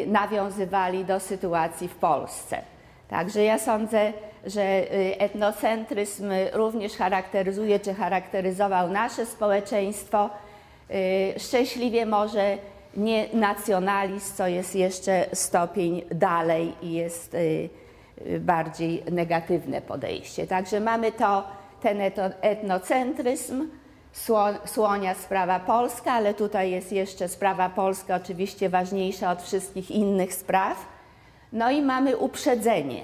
[0.07, 2.63] nawiązywali do sytuacji w Polsce.
[3.09, 4.13] Także ja sądzę,
[4.47, 10.31] że y, etnocentryzm również charakteryzuje czy charakteryzował nasze społeczeństwo.
[10.91, 12.59] Y, szczęśliwie może
[12.97, 17.69] nie nacjonalizm, co jest jeszcze stopień dalej i jest y,
[18.41, 20.47] bardziej negatywne podejście.
[20.47, 21.45] Także mamy to,
[21.83, 22.01] ten
[22.41, 23.69] etnocentryzm,
[24.65, 30.87] słonia sprawa polska, ale tutaj jest jeszcze sprawa polska oczywiście ważniejsza od wszystkich innych spraw.
[31.53, 33.03] No i mamy uprzedzenie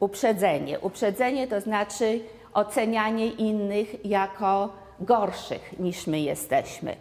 [0.00, 0.80] uprzedzenie.
[0.80, 2.20] Uprzedzenie to znaczy
[2.54, 6.96] ocenianie innych jako gorszych niż my jesteśmy.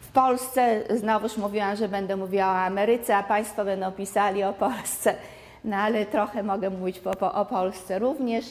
[0.00, 5.14] W Polsce, znowuż mówiłam, że będę mówiła o Ameryce, a Państwo będą pisali o Polsce,
[5.64, 8.44] no ale trochę mogę mówić po, po, o Polsce również.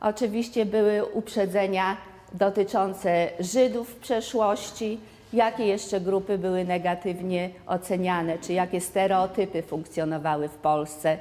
[0.00, 1.96] Oczywiście były uprzedzenia
[2.32, 5.00] dotyczące Żydów w przeszłości,
[5.32, 11.18] jakie jeszcze grupy były negatywnie oceniane, czy jakie stereotypy funkcjonowały w Polsce.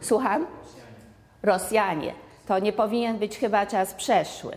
[0.00, 0.46] Słucham?
[1.42, 2.12] Rosjanie.
[2.48, 4.52] To nie powinien być chyba czas przeszły,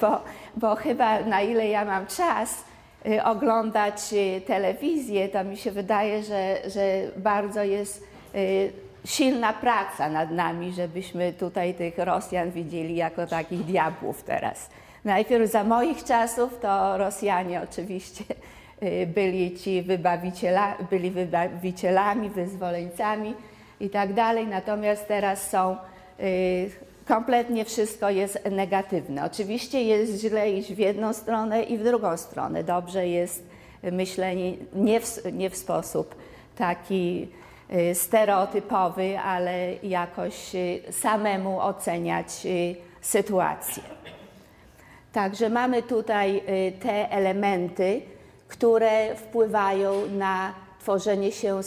[0.00, 0.20] bo,
[0.56, 2.64] bo chyba na ile ja mam czas
[3.06, 8.72] y, oglądać y, telewizję, to mi się wydaje, że, że bardzo jest y,
[9.04, 14.70] silna praca nad nami, żebyśmy tutaj tych Rosjan widzieli jako takich diabłów teraz.
[15.04, 18.24] Najpierw za moich czasów to Rosjanie oczywiście
[18.82, 23.34] y, byli ci wybawiciela, byli wybawicielami, wyzwoleńcami
[23.80, 25.76] i tak dalej, natomiast teraz są
[26.20, 26.70] y,
[27.08, 29.24] kompletnie wszystko jest negatywne.
[29.24, 32.64] Oczywiście jest źle iść w jedną stronę i w drugą stronę.
[32.64, 33.42] Dobrze jest
[33.92, 36.14] myślenie nie w, nie w sposób
[36.56, 37.28] taki
[37.94, 40.52] stereotypowy, ale jakoś
[40.90, 42.46] samemu oceniać
[43.00, 43.82] sytuację.
[45.14, 48.02] Także mamy tutaj y, te elementy,
[48.48, 51.60] które wpływają na tworzenie się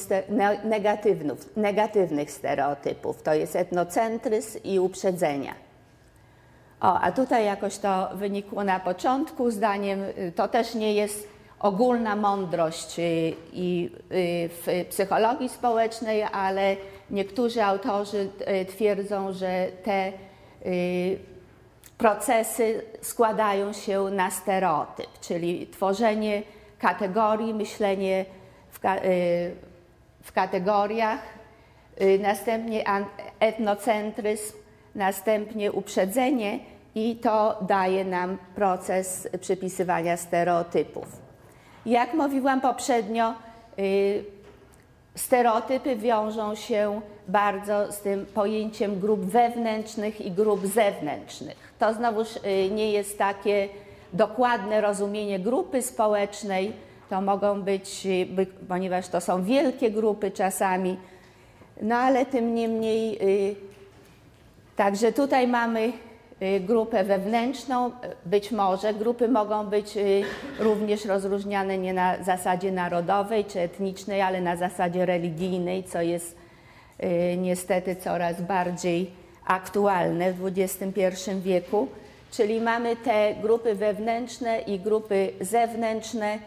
[1.56, 3.24] negatywnych, stereotypów.
[3.24, 5.54] To jest etnocentryzm i uprzedzenia.
[6.82, 11.28] O, a tutaj jakoś to wynikło na początku, zdaniem y, to też nie jest
[11.60, 13.90] ogólna mądrość y, i
[14.50, 16.76] w psychologii społecznej, ale
[17.10, 18.30] niektórzy autorzy
[18.68, 20.12] twierdzą, że te
[21.98, 26.44] procesy składają się na stereotyp, czyli tworzenie
[26.80, 28.26] kategorii, myślenie
[28.72, 29.56] w, y,
[30.24, 31.20] w kategoriach,
[32.02, 32.84] y, następnie
[33.40, 34.54] etnocentryzm,
[34.96, 36.60] następnie uprzedzenie
[36.96, 41.27] i to daje nam proces przypisywania stereotypów.
[41.88, 43.34] Jak mówiłam poprzednio,
[43.80, 44.24] y,
[45.16, 51.74] stereotypy wiążą się bardzo z tym pojęciem grup wewnętrznych i grup zewnętrznych.
[51.80, 53.70] To znowuż y, nie jest takie
[54.14, 56.74] dokładne rozumienie grupy społecznej.
[57.10, 60.98] To mogą być, y, ponieważ to są wielkie grupy czasami,
[61.82, 63.20] no ale tym niemniej,
[64.76, 65.94] także tutaj mamy
[66.60, 67.92] grupę wewnętrzną,
[68.26, 69.98] być może grupy mogą być
[70.60, 76.38] również rozróżniane nie na zasadzie narodowej czy etnicznej, ale na zasadzie religijnej, co jest
[77.38, 79.12] niestety coraz bardziej
[79.46, 81.88] aktualne w XXI wieku,
[82.32, 86.40] czyli mamy te grupy wewnętrzne i grupy zewnętrzne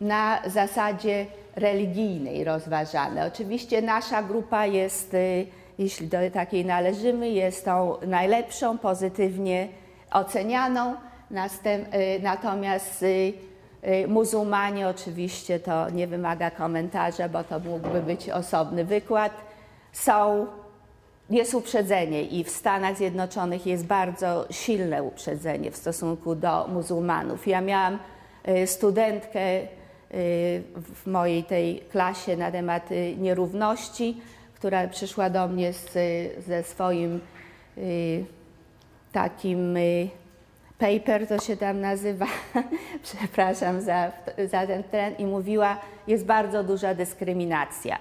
[0.00, 3.26] na zasadzie religijnej rozważane.
[3.26, 5.16] Oczywiście nasza grupa jest,
[5.78, 9.68] jeśli do takiej należymy, jest tą najlepszą, pozytywnie
[10.12, 10.94] ocenianą,
[12.22, 13.04] natomiast
[14.08, 19.32] muzułmanie oczywiście to nie wymaga komentarza, bo to mógłby być osobny wykład,
[19.92, 20.46] są
[21.30, 27.46] jest uprzedzenie i w Stanach Zjednoczonych jest bardzo silne uprzedzenie w stosunku do muzułmanów.
[27.46, 27.98] Ja miałam
[28.66, 29.40] studentkę
[30.94, 32.88] w mojej tej klasie na temat
[33.18, 34.20] nierówności,
[34.58, 35.92] która przyszła do mnie z,
[36.44, 37.20] ze swoim
[39.12, 39.78] takim
[40.78, 42.26] paper, to się tam nazywa,
[43.02, 44.12] przepraszam za,
[44.50, 47.98] za ten tren, i mówiła, jest bardzo duża dyskryminacja.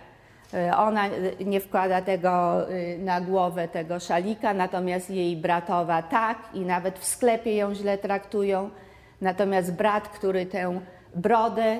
[0.77, 1.03] Ona
[1.45, 2.55] nie wkłada tego
[2.99, 8.69] na głowę, tego szalika, natomiast jej bratowa tak i nawet w sklepie ją źle traktują.
[9.21, 10.79] Natomiast brat, który tę
[11.15, 11.79] brodę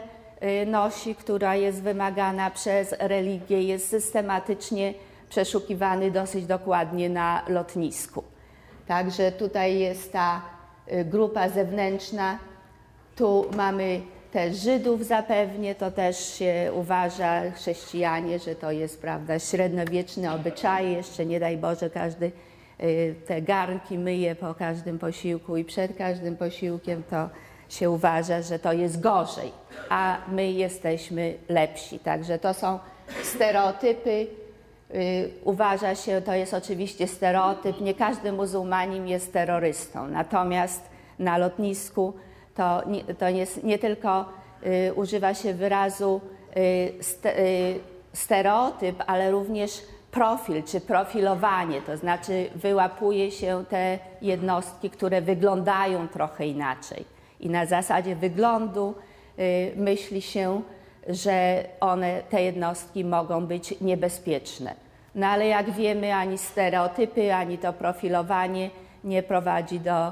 [0.65, 4.93] nosi, która jest wymagana przez religię, jest systematycznie
[5.29, 8.23] przeszukiwany dosyć dokładnie na lotnisku.
[8.87, 10.41] Także tutaj jest ta
[11.05, 12.39] grupa zewnętrzna.
[13.15, 20.33] Tu mamy też Żydów zapewnie, to też się uważa, chrześcijanie, że to jest prawda, średniowieczny
[20.33, 22.31] obyczaj, jeszcze nie daj Boże każdy
[23.27, 27.29] te garnki myje po każdym posiłku i przed każdym posiłkiem, to
[27.69, 29.51] się uważa, że to jest gorzej,
[29.89, 31.99] a my jesteśmy lepsi.
[31.99, 32.79] Także to są
[33.23, 34.27] stereotypy.
[35.43, 40.81] Uważa się, to jest oczywiście stereotyp, nie każdy muzułmanin jest terrorystą, natomiast
[41.19, 42.13] na lotnisku
[42.55, 42.83] to
[43.19, 44.25] to nie, nie tylko
[44.95, 46.21] używa się wyrazu
[48.13, 56.47] stereotyp, ale również profil czy profilowanie, to znaczy wyłapuje się te jednostki, które wyglądają trochę
[56.47, 57.16] inaczej.
[57.39, 58.95] I na zasadzie wyglądu
[59.75, 60.61] myśli się,
[61.07, 64.75] że one, te jednostki mogą być niebezpieczne.
[65.15, 68.69] No ale jak wiemy, ani stereotypy, ani to profilowanie
[69.03, 70.11] nie prowadzi do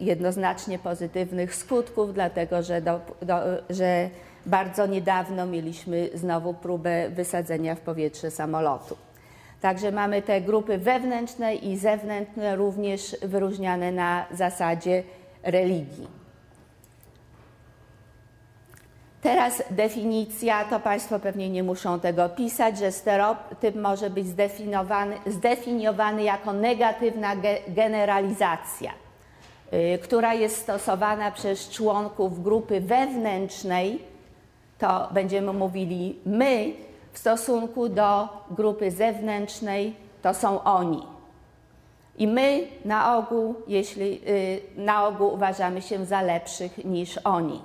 [0.00, 3.38] jednoznacznie pozytywnych skutków, dlatego że, do, do,
[3.70, 4.10] że
[4.46, 8.96] bardzo niedawno mieliśmy znowu próbę wysadzenia w powietrze samolotu.
[9.60, 15.02] Także mamy te grupy wewnętrzne i zewnętrzne, również wyróżniane na zasadzie
[15.42, 16.18] religii.
[19.22, 26.22] Teraz definicja, to Państwo pewnie nie muszą tego pisać, że stereotyp może być zdefiniowany, zdefiniowany
[26.22, 28.92] jako negatywna ge generalizacja,
[29.72, 33.98] yy, która jest stosowana przez członków grupy wewnętrznej,
[34.78, 36.72] to będziemy mówili my,
[37.18, 41.02] w stosunku do grupy zewnętrznej, to są oni.
[42.18, 47.60] I my na ogół, jeśli, yy, na ogół uważamy się za lepszych niż oni.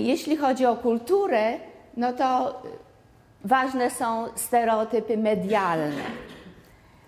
[0.00, 1.52] Jeśli chodzi o kulturę,
[1.96, 2.62] no to
[3.44, 6.04] ważne są stereotypy medialne,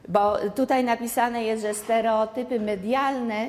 [0.09, 3.49] bo tutaj napisane jest, że stereotypy medialne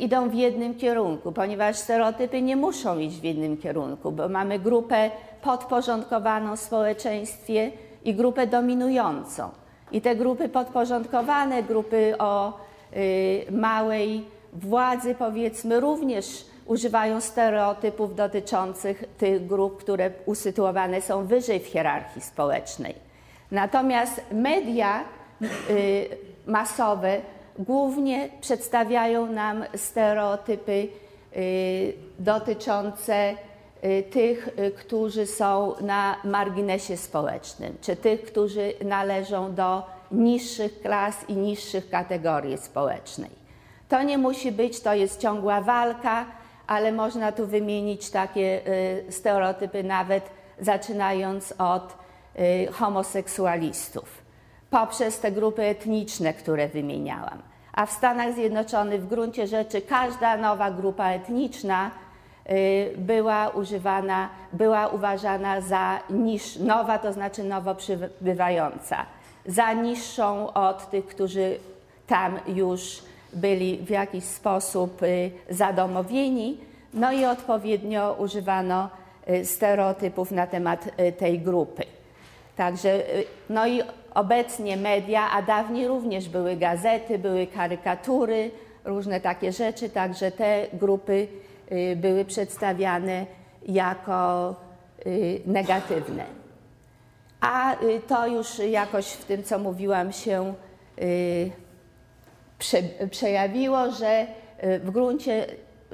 [0.00, 5.10] idą w jednym kierunku, ponieważ stereotypy nie muszą iść w jednym kierunku, bo mamy grupę
[5.42, 7.72] podporządkowaną społeczeństwie
[8.04, 9.50] i grupę dominującą.
[9.92, 12.52] I te grupy podporządkowane, grupy o
[13.50, 22.22] małej władzy, powiedzmy, również używają stereotypów dotyczących tych grup, które usytuowane są wyżej w hierarchii
[22.22, 22.94] społecznej.
[23.50, 25.04] Natomiast media
[25.70, 26.08] y,
[26.46, 27.20] masowe
[27.58, 30.88] głównie przedstawiają nam stereotypy
[31.36, 33.36] y, dotyczące y,
[34.10, 41.90] tych, którzy są na marginesie społecznym, czy tych, którzy należą do niższych klas i niższych
[41.90, 43.30] kategorii społecznej.
[43.88, 46.26] To nie musi być, to jest ciągła walka,
[46.66, 48.60] ale można tu wymienić takie
[49.08, 50.30] y, stereotypy nawet
[50.60, 51.96] zaczynając od
[52.38, 54.22] y, homoseksualistów,
[54.70, 57.42] poprzez te grupy etniczne, które wymieniałam.
[57.72, 62.09] A w Stanach Zjednoczonych w gruncie rzeczy każda nowa grupa etniczna y,
[62.96, 69.06] była używana, była uważana za niż, nowa, to znaczy nowo przybywająca,
[69.46, 71.58] za niższą od tych, którzy
[72.06, 76.58] tam już byli w jakiś sposób y, zadomowieni,
[76.94, 78.88] no i odpowiednio używano
[79.30, 81.82] y, stereotypów na temat y, tej grupy.
[82.56, 83.02] Także,
[83.50, 83.82] no i
[84.14, 88.50] obecnie media, a dawniej również były gazety, były karykatury,
[88.84, 91.28] różne takie rzeczy, także te grupy
[91.96, 93.26] były przedstawiane
[93.68, 94.54] jako
[95.46, 96.24] negatywne.
[97.40, 97.76] A
[98.08, 100.54] to już jakoś w tym, co mówiłam, się
[103.10, 104.26] przejawiło, że
[104.62, 105.46] w gruncie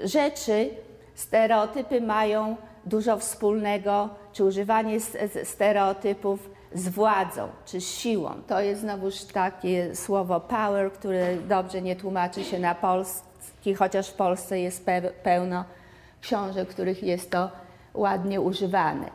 [0.05, 0.71] rzeczy
[1.15, 2.57] stereotypy mają
[2.87, 5.01] dużo wspólnego, czy używanie
[5.45, 8.31] stereotypów z władzą, czy z siłą.
[8.47, 12.75] To jest znowuż takie słowo power, które dobrze nie tłumaczy się na
[13.67, 14.87] polski, chociaż w Polsce jest
[15.23, 15.65] pełno
[16.21, 17.51] książek, których jest to
[17.95, 19.11] ładnie używane.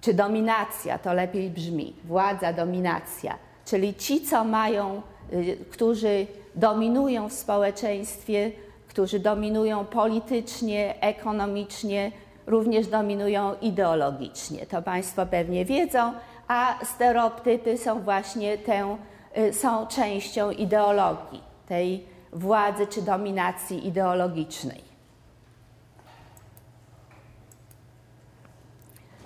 [0.00, 1.94] Czy dominacja, to lepiej brzmi.
[2.04, 3.38] Władza, dominacja.
[3.64, 5.02] Czyli ci, co mają,
[5.32, 8.52] y, którzy dominują w społeczeństwie,
[8.88, 12.12] którzy dominują politycznie, ekonomicznie,
[12.46, 14.66] również dominują ideologicznie.
[14.66, 16.12] To Państwo pewnie wiedzą,
[16.48, 18.96] a stereotypy są właśnie tę,
[19.38, 24.88] y, są częścią ideologii, tej władzy czy dominacji ideologicznej.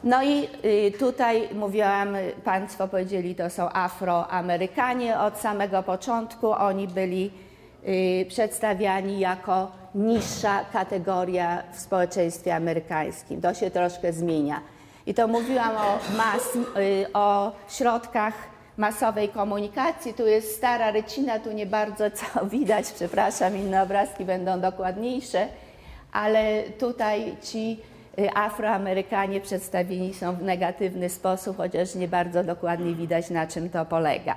[0.05, 6.53] No i y, tutaj mówiłam, Państwo powiedzieli, to są Afroamerykanie od samego początku.
[6.53, 7.31] Oni byli
[7.89, 13.41] y, przedstawiani jako niższa kategoria w społeczeństwie amerykańskim.
[13.41, 14.61] To się troszkę zmienia.
[15.07, 18.35] I to mówiłam o, mas, y, o środkach
[18.77, 20.15] masowej komunikacji.
[20.15, 25.49] Tu jest stara rycina, tu nie bardzo co widać, przepraszam, inne obrazki będą dokładniejsze,
[26.13, 27.81] ale tutaj ci
[28.19, 33.85] y, Afroamerykanie przedstawieni są w negatywny sposób, chociaż nie bardzo dokładnie widać, na czym to
[33.85, 34.37] polega.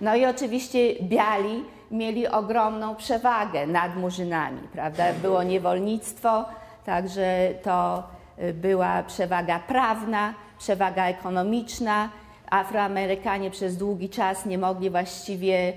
[0.00, 5.04] No i oczywiście biali mieli ogromną przewagę nad murzynami, prawda?
[5.22, 6.44] Było niewolnictwo,
[6.84, 8.02] także to
[8.38, 12.08] y, była przewaga prawna, przewaga ekonomiczna.
[12.52, 15.72] Afroamerykanie przez długi czas nie mogli właściwie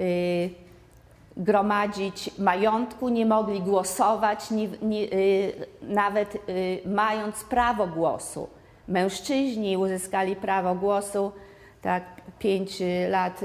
[0.00, 0.50] y,
[1.36, 5.52] gromadzić majątku, nie mogli głosować, nie, nie, y,
[5.82, 6.38] nawet y,
[6.86, 8.48] mając prawo głosu.
[8.88, 11.32] Mężczyźni uzyskali prawo głosu
[11.82, 12.02] tak
[12.38, 13.40] pięć lat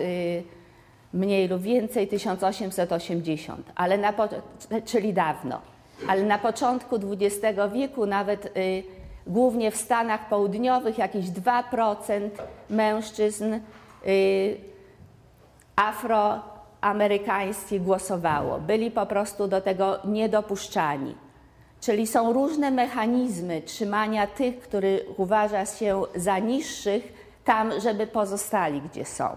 [1.13, 4.13] mniej lub więcej 1880, ale na,
[4.85, 5.61] czyli dawno.
[6.07, 8.53] Ale na początku XX wieku, nawet
[9.27, 12.29] głównie w Stanach Południowych, jakieś 2%
[12.69, 13.59] mężczyzn y,
[15.75, 18.59] afroamerykańskich głosowało.
[18.59, 21.15] Byli po prostu do tego niedopuszczani.
[21.81, 27.13] Czyli są różne mechanizmy trzymania tych, których uważa się za niższych,
[27.43, 29.29] tam, żeby pozostali gdzie są.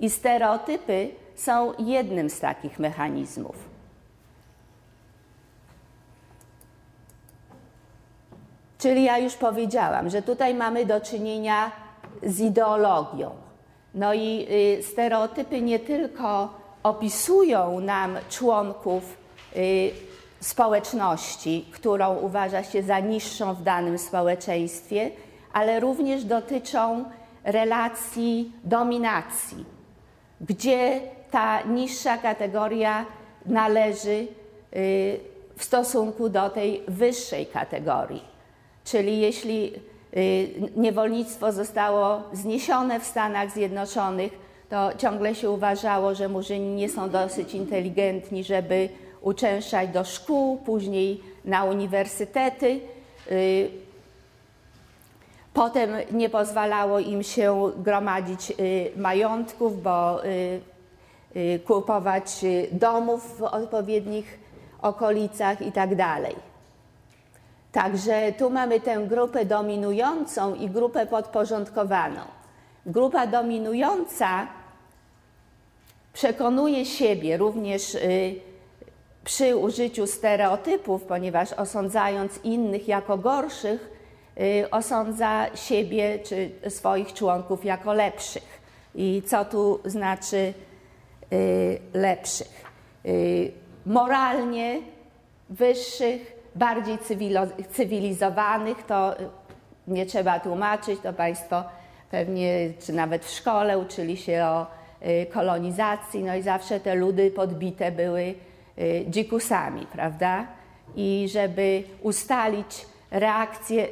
[0.00, 3.75] I stereotypy są jednym z takich mechanizmów.
[8.86, 11.72] Czyli ja już powiedziałam, że tutaj mamy do czynienia
[12.22, 13.30] z ideologią.
[13.94, 14.46] No i
[14.78, 19.16] y, stereotypy nie tylko opisują nam członków
[19.56, 19.90] y,
[20.40, 25.10] społeczności, którą uważa się za niższą w danym społeczeństwie,
[25.52, 27.04] ale również dotyczą
[27.44, 29.64] relacji dominacji,
[30.40, 33.06] gdzie ta niższa kategoria
[33.46, 34.26] należy
[34.76, 35.20] y,
[35.56, 38.35] w stosunku do tej wyższej kategorii.
[38.86, 39.72] Czyli jeśli
[40.16, 44.32] y, niewolnictwo zostało zniesione w Stanach Zjednoczonych,
[44.70, 48.88] to ciągle się uważało, że murzyni nie są dosyć inteligentni, żeby
[49.20, 52.80] uczęszczać do szkół, później na uniwersytety.
[53.30, 53.70] Y,
[55.54, 58.52] potem nie pozwalało im się gromadzić
[58.96, 60.20] majątków, bo
[61.36, 64.38] Y, kupować y, domów w odpowiednich
[64.82, 65.90] okolicach i tak.
[67.76, 72.20] Także tu mamy tę grupę dominującą i grupę podporządkowaną.
[72.86, 74.46] Grupa dominująca
[76.12, 78.34] przekonuje siebie również y,
[79.24, 83.90] przy użyciu stereotypów, ponieważ osądzając innych jako gorszych,
[84.70, 88.60] osądza siebie czy swoich członków jako lepszych.
[88.94, 90.54] I co tu znaczy
[91.32, 92.64] Y, lepszych,
[93.06, 93.52] y,
[93.86, 94.80] moralnie
[95.50, 96.98] wyższych, bardziej
[97.72, 99.14] cywilizowanych, to
[99.86, 101.64] nie trzeba tłumaczyć, to Państwo
[102.10, 104.66] pewnie, czy nawet w szkole uczyli się o
[105.06, 108.34] y, kolonizacji, no i zawsze te ludy podbite były
[109.08, 110.46] dzikusami, prawda?
[110.96, 113.88] I żeby ustalić reakcję,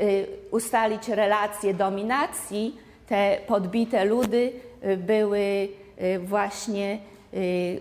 [0.50, 4.52] ustalić relacje dominacji, te podbite ludy
[4.98, 5.68] były
[6.20, 6.98] właśnie
[7.36, 7.80] Y,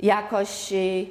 [0.00, 1.06] jakoś y,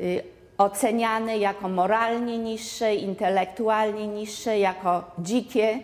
[0.00, 0.22] y,
[0.60, 5.78] oceniane jako moralnie niższe, intelektualnie niższe, jako dzikie.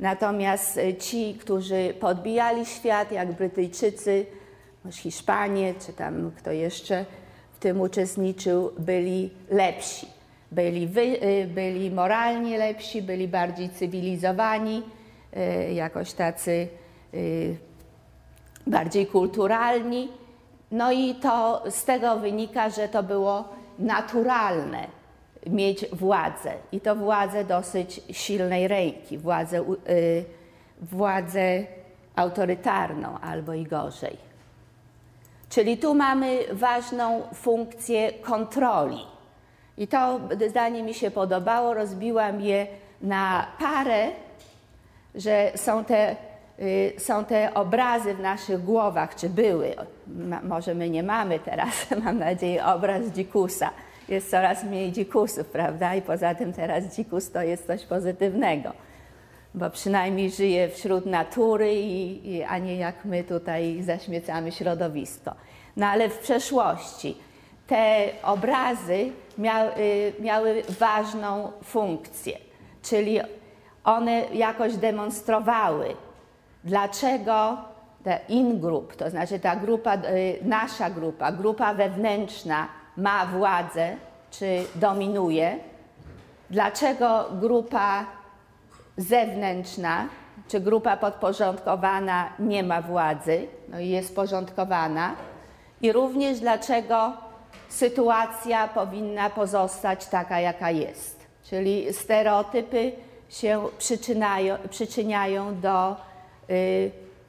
[0.00, 4.26] Natomiast ci, którzy podbijali świat, jak Brytyjczycy,
[4.90, 7.04] Hiszpanie, czy tam kto jeszcze
[7.52, 10.06] w tym uczestniczył, byli lepsi.
[10.52, 14.82] byli, wy, y, byli moralnie lepsi, byli bardziej cywilizowani,
[15.68, 16.68] y, jakoś tacy
[17.14, 17.56] y,
[18.66, 20.08] bardziej kulturalni.
[20.70, 24.86] No i to z tego wynika, że to było naturalne
[25.46, 29.64] mieć władzę i to władzę dosyć silnej ręki, władzę,
[30.80, 31.66] władzę
[32.16, 34.16] autorytarną albo i gorzej.
[35.48, 39.06] Czyli tu mamy ważną funkcję kontroli.
[39.78, 41.74] I to zdanie mi się podobało.
[41.74, 42.66] Rozbiłam je
[43.02, 44.08] na parę,
[45.14, 46.16] że są te,
[46.98, 49.74] są te obrazy w naszych głowach, czy były.
[50.42, 53.70] może my nie mamy teraz, mam nadzieję, obraz dzikusa.
[54.08, 55.94] Jest coraz mniej dzikusów, prawda?
[55.94, 58.72] I poza tym teraz dzikus to jest coś pozytywnego
[59.54, 65.34] bo przynajmniej żyje wśród natury, i, i, a nie jak my tutaj zaśmiecamy środowisko.
[65.76, 67.16] No ale w przeszłości
[67.66, 69.70] te obrazy miały,
[70.20, 72.38] miały ważną funkcję,
[72.82, 73.20] czyli
[73.84, 75.96] one jakoś demonstrowały,
[76.64, 77.58] dlaczego
[78.04, 83.96] ta in-group, to znaczy ta grupa, y, nasza grupa, grupa wewnętrzna ma władzę
[84.30, 85.58] czy dominuje,
[86.50, 88.06] dlaczego grupa
[88.96, 90.08] zewnętrzna
[90.48, 95.14] czy grupa podporządkowana nie ma władzy, no i jest porządkowana,
[95.82, 97.12] i również dlaczego
[97.68, 101.26] sytuacja powinna pozostać taka, jaka jest.
[101.42, 102.92] Czyli stereotypy
[103.28, 103.62] się
[104.70, 105.96] przyczyniają, do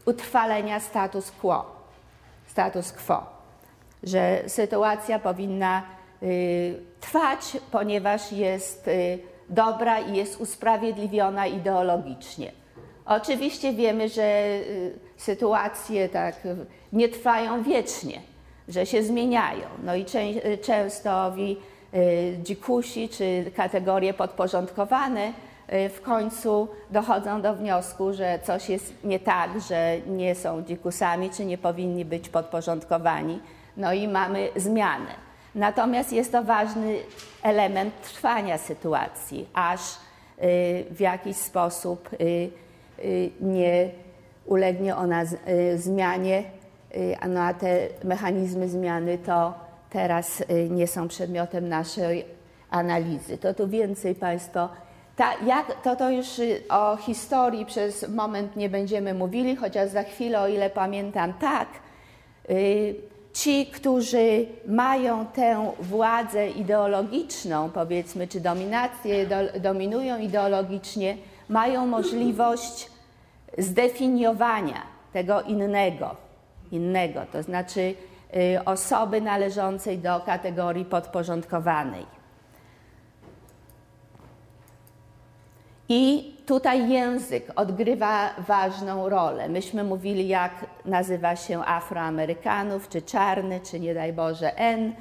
[0.06, 1.66] utrwalenia status quo.
[2.48, 3.26] Status quo,
[4.04, 5.84] że sytuacja powinna
[6.24, 9.20] y, trwać, ponieważ jest y,
[9.50, 12.52] dobra i jest usprawiedliwiona ideologicznie.
[13.06, 16.36] Oczywiście wiemy, że y, sytuacje tak
[16.94, 18.22] nie trwają wiecznie,
[18.68, 19.68] że się zmieniają.
[19.84, 20.06] No i
[20.62, 21.58] często wi
[21.94, 25.34] y, dzikusi czy kategorie podporządkowane y,
[25.90, 31.46] w końcu dochodzą do wniosku, że coś jest nie tak, że nie są dzikusami, czy
[31.46, 33.40] nie powinni być podporządkowani.
[33.78, 35.12] No i mamy zmianę.
[35.56, 36.96] Natomiast jest to ważny
[37.44, 42.50] element trwania sytuacji, aż y, w jakiś sposób y,
[43.00, 43.90] y, nie
[44.46, 45.24] ulegnie ona
[45.76, 46.44] zmianie,
[47.30, 49.54] no a te mechanizmy zmiany to
[49.90, 52.26] teraz nie są przedmiotem naszej
[52.70, 53.38] analizy.
[53.38, 54.70] To tu więcej Państwo.
[55.16, 56.28] Ta, jak, to, to już
[56.70, 61.68] o historii przez moment nie będziemy mówili, chociaż za chwilę, o ile pamiętam, tak
[63.34, 71.18] ci, którzy mają tę władzę ideologiczną, powiedzmy, czy dominację, do, dominują ideologicznie,
[71.50, 72.90] mają możliwość
[73.58, 74.82] zdefiniowania
[75.14, 76.16] tego innego,
[76.72, 77.96] innego, to znaczy
[78.36, 82.23] y, osoby należącej do kategorii podporządkowanej.
[85.90, 89.50] I tutaj język odgrywa ważną rolę.
[89.50, 94.94] Myśmy mówili, jak nazywa się Afroamerykanów, czy czarny, czy nie daj Boże N.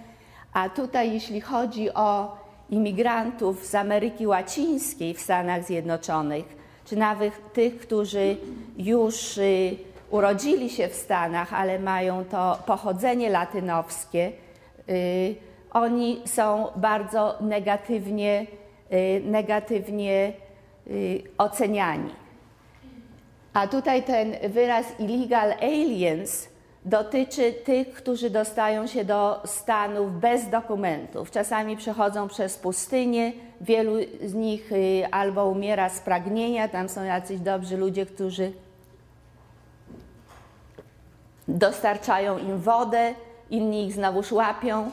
[0.53, 2.37] A tutaj, jeśli chodzi o
[2.71, 6.45] imigrantów z Ameryki Łacińskiej w Stanach Zjednoczonych,
[6.85, 8.37] czy nawet tych, którzy
[8.79, 9.77] już y,
[10.11, 14.33] urodzili się w Stanach, ale mają to pochodzenie latynowskie,
[14.89, 15.35] y,
[15.71, 18.47] oni są bardzo negatywnie,
[18.93, 20.33] y, negatywnie
[21.39, 22.11] oceniani.
[23.55, 26.49] A tutaj ten wyraz illegal aliens
[26.85, 31.31] dotyczy tych, którzy dostają się do Stanów bez dokumentów.
[31.31, 33.93] Czasami przechodzą przez pustynię, wielu
[34.25, 38.53] z nich y, albo umiera z pragnienia, tam są jacyś dobrzy ludzie, którzy
[41.49, 43.15] dostarczają im wodę,
[43.51, 44.91] inni ich znowuż łapią,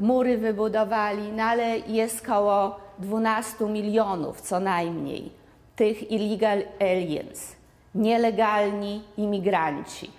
[0.00, 5.32] mury wybudowali, no ale jest koło 12 milionów co najmniej
[5.76, 7.56] tych illegal aliens,
[7.94, 10.10] nielegalni imigranci.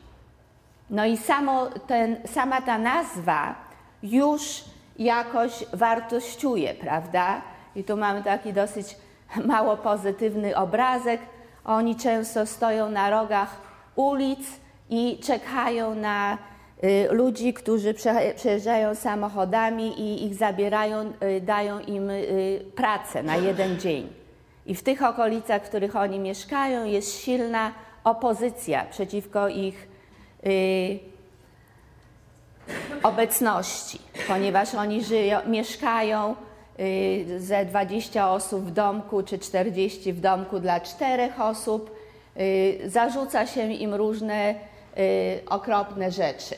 [0.90, 3.56] No i samo ten, sama ta nazwa
[4.04, 4.64] już
[5.00, 7.42] jakoś wartościuje, prawda?
[7.76, 8.98] I tu mamy taki dosyć
[9.46, 11.22] mało pozytywny obrazek.
[11.66, 13.62] Oni często stoją na rogach
[13.96, 14.40] ulic
[14.90, 16.38] i czekają na
[17.10, 17.94] ludzi, którzy
[18.36, 24.08] przejeżdżają samochodami i ich zabierają, y, dają im y, pracę na jeden dzień.
[24.66, 27.72] I w tych okolicach, w których oni mieszkają, jest silna
[28.04, 29.88] opozycja przeciwko ich
[33.04, 36.36] obecności, ponieważ oni żyją, mieszkają
[37.38, 41.96] ze 20 osób w domku czy 40 w domku dla czterech osób.
[42.86, 44.56] Zarzuca się im różne
[45.50, 46.56] okropne rzeczy.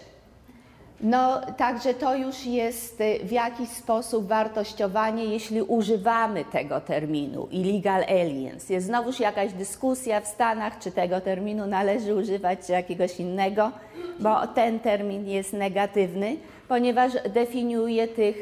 [1.02, 8.04] No, także to już jest y, w jakiś sposób wartościowanie, jeśli używamy tego terminu illegal
[8.04, 8.70] aliens.
[8.70, 13.72] Jest znowuż jakaś dyskusja w Stanach, czy tego terminu należy używać, czy jakiegoś innego,
[14.20, 18.38] bo ten termin jest negatywny, ponieważ definiuje tych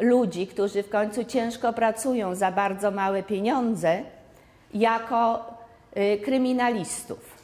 [0.00, 4.02] ludzi, którzy w końcu ciężko pracują za bardzo małe pieniądze,
[4.74, 5.44] jako
[5.96, 7.39] y, kryminalistów.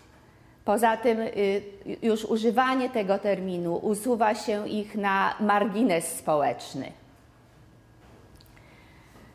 [0.67, 1.63] Poza tym y,
[2.03, 6.93] już używanie tego terminu usuwa się ich na margines społeczny.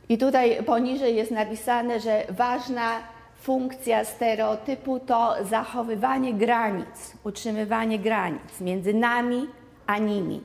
[0.09, 2.99] I tutaj poniżej jest napisane, że ważna
[3.41, 9.47] funkcja stereotypu to zachowywanie granic, utrzymywanie granic między nami
[9.87, 10.41] a nimi.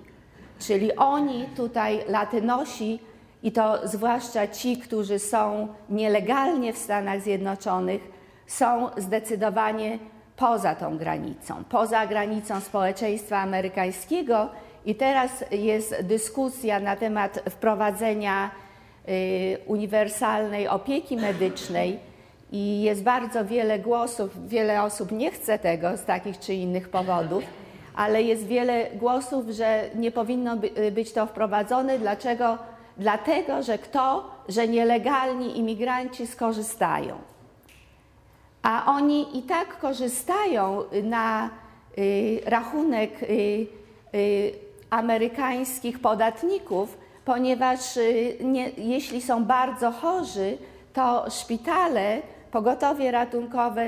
[0.58, 2.98] Czyli oni tutaj, latynosi,
[3.42, 8.00] i to zwłaszcza ci, którzy są nielegalnie w Stanach Zjednoczonych,
[8.46, 9.98] są zdecydowanie
[10.36, 14.48] poza tą granicą, poza granicą społeczeństwa amerykańskiego.
[14.84, 18.50] I teraz jest dyskusja na temat wprowadzenia
[19.08, 21.98] y, uniwersalnej opieki medycznej
[22.52, 27.44] i jest bardzo wiele głosów, wiele osób nie chce tego z takich czy innych powodów,
[27.96, 31.98] ale jest wiele głosów, że nie powinno y, być to wprowadzone.
[31.98, 32.58] Dlaczego?
[32.98, 37.35] Dlatego, że kto, że nielegalni imigranci skorzystają
[38.66, 41.50] a oni i tak korzystają na
[41.98, 43.26] y, rachunek y,
[44.14, 44.52] y,
[44.90, 47.98] amerykańskich podatników, ponieważ
[48.40, 50.58] nie, jeśli są bardzo chorzy,
[50.92, 53.86] to szpitale, pogotowie ratunkowe,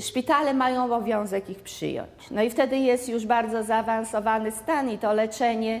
[0.00, 2.30] szpitale mają obowiązek ich przyjąć.
[2.30, 5.80] No i wtedy jest już bardzo zaawansowany stan i to leczenie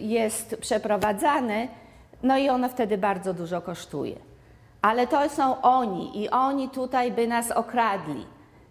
[0.00, 1.68] jest przeprowadzane,
[2.22, 4.31] no i ono wtedy bardzo dużo kosztuje.
[4.82, 8.26] Ale to są oni i oni tutaj by nas okradli.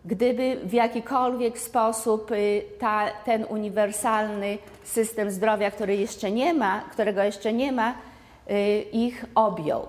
[0.05, 7.23] Gdyby w jakikolwiek sposób y, ta, ten uniwersalny system zdrowia, który jeszcze nie ma, którego
[7.23, 7.93] jeszcze nie ma,
[8.51, 9.87] y, ich objął.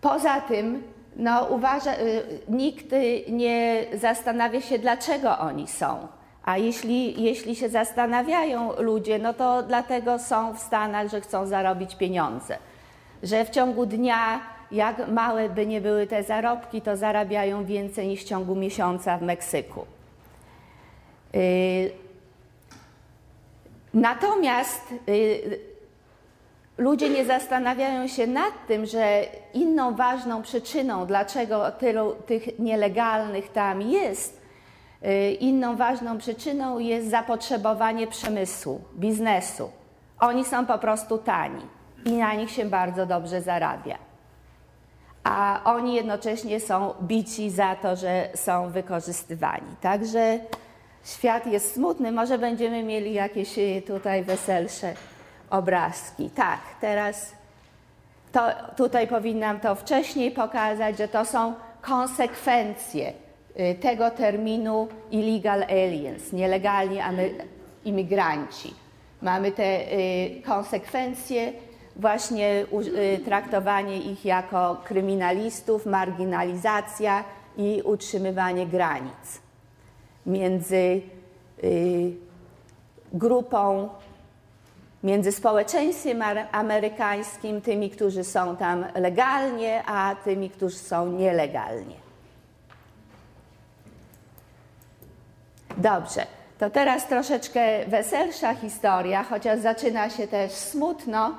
[0.00, 0.82] Poza tym,
[1.16, 2.86] no, uważa, y, nikt
[3.28, 6.08] nie zastanawia się, dlaczego oni są.
[6.44, 11.94] A jeśli, jeśli się zastanawiają ludzie, no to dlatego są w Stanach, że chcą zarobić
[11.94, 12.58] pieniądze
[13.22, 14.40] że w ciągu dnia,
[14.72, 19.22] jak małe by nie były te zarobki, to zarabiają więcej niż w ciągu miesiąca w
[19.22, 19.86] Meksyku.
[21.34, 21.90] Y,
[23.94, 25.58] natomiast y,
[26.78, 29.22] ludzie nie zastanawiają się nad tym, że
[29.54, 34.40] inną ważną przyczyną, dlaczego tylu tych nielegalnych tam jest,
[35.04, 39.70] y, inną ważną przyczyną jest zapotrzebowanie przemysłu, biznesu.
[40.20, 41.62] Oni są po prostu tani
[42.04, 43.98] i na nich się bardzo dobrze zarabia.
[45.24, 49.76] A oni jednocześnie są bici za to, że są wykorzystywani.
[49.80, 50.38] Także
[51.04, 52.12] świat jest smutny.
[52.12, 54.94] Może będziemy mieli jakieś y, tutaj weselsze
[55.50, 56.30] obrazki.
[56.30, 57.32] Tak, teraz
[58.32, 58.40] to,
[58.76, 63.12] tutaj powinnam to wcześniej pokazać, że to są konsekwencje
[63.60, 66.98] y, tego terminu illegal aliens, nielegalni
[67.84, 68.74] imigranci.
[69.22, 71.52] Mamy te y, konsekwencje
[71.96, 72.66] właśnie
[73.14, 77.24] y, traktowanie ich jako kryminalistów, marginalizacja
[77.56, 79.40] i utrzymywanie granic
[80.26, 81.02] między
[81.64, 82.12] y,
[83.12, 83.88] grupą,
[85.02, 86.22] między społeczeństwem
[86.52, 91.94] amerykańskim, tymi, którzy są tam legalnie, a tymi, którzy są nielegalnie.
[95.76, 96.26] Dobrze,
[96.58, 101.34] to teraz troszeczkę weselsza historia, chociaż zaczyna się też smutno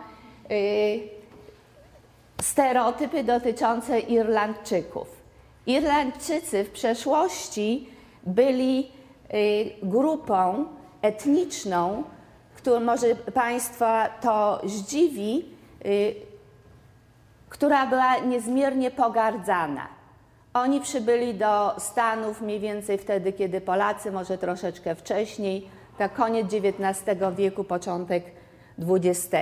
[2.41, 5.07] stereotypy dotyczące Irlandczyków.
[5.67, 7.89] Irlandczycy w przeszłości
[8.23, 8.91] byli
[9.33, 10.65] y, grupą
[11.01, 12.03] etniczną,
[12.55, 15.45] którą może Państwa to zdziwi,
[15.85, 16.15] y,
[17.49, 19.87] która była niezmiernie pogardzana.
[20.53, 27.19] Oni przybyli do Stanów mniej więcej wtedy, kiedy Polacy, może troszeczkę wcześniej, tak koniec XIX
[27.35, 28.23] wieku, początek
[28.79, 29.33] XX.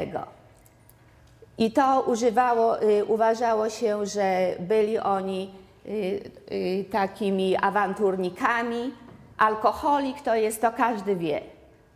[1.61, 5.51] I to używało, y, uważało się, że byli oni
[5.85, 8.93] y, y, takimi awanturnikami.
[9.37, 11.41] Alkoholik to jest, to każdy wie.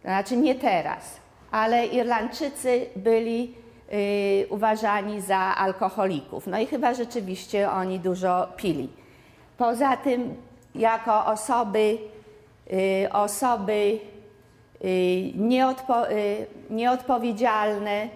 [0.02, 1.20] Znaczy nie teraz,
[1.52, 3.54] ale Irlandczycy byli
[4.50, 6.48] uważani za alkoholików.
[6.48, 8.90] No i chyba rzeczywiście oni dużo pili.
[9.58, 10.36] Poza tym,
[10.76, 11.98] jako osoby,
[13.12, 14.00] osoby
[15.36, 15.96] nieodpo,
[16.70, 18.10] nieodpowiedzialne,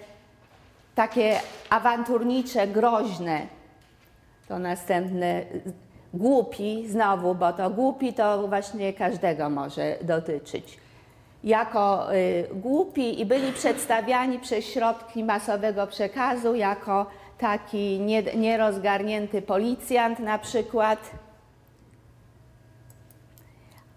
[0.99, 1.39] takie
[1.69, 3.41] awanturnicze, groźne,
[4.47, 5.41] to następne,
[6.13, 10.77] głupi, znowu, bo to głupi to właśnie każdego może dotyczyć,
[11.43, 17.05] jako y, głupi i byli przedstawiani przez środki masowego przekazu jako
[17.37, 17.99] taki
[18.35, 21.11] nierozgarnięty policjant na przykład,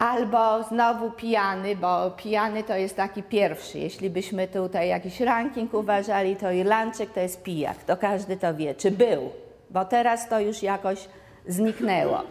[0.02, 3.78] albo znowu pijany, bo pijany to jest taki pierwszy.
[3.78, 8.74] Jeśli byśmy tutaj jakiś ranking uważali, to Irlandczyk to jest pijak, to każdy to wie,
[8.74, 9.30] czy był,
[9.70, 11.08] bo teraz to już jakoś
[11.46, 12.22] zniknęło.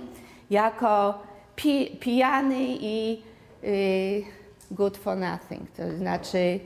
[0.50, 1.20] Jako
[1.56, 3.22] pi, pijany i
[3.64, 4.24] y,
[4.72, 6.60] good for nothing, to znaczy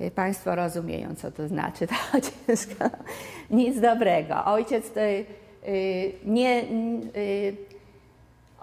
[0.00, 1.86] y, Państwo rozumieją, co to znaczy.
[2.12, 2.84] To ciężko.
[3.50, 4.44] Nic dobrego.
[4.44, 5.24] Ojciec to y,
[6.24, 6.62] nie,
[7.16, 7.71] y,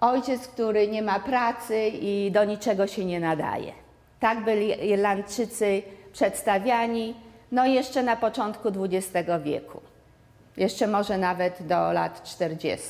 [0.01, 3.71] ojciec, który nie ma pracy i do niczego się nie nadaje.
[4.19, 5.81] Tak byli Irlandczycy
[6.13, 7.15] przedstawiani,
[7.51, 9.81] no jeszcze na początku XX wieku.
[10.57, 12.89] Jeszcze może nawet do lat 40.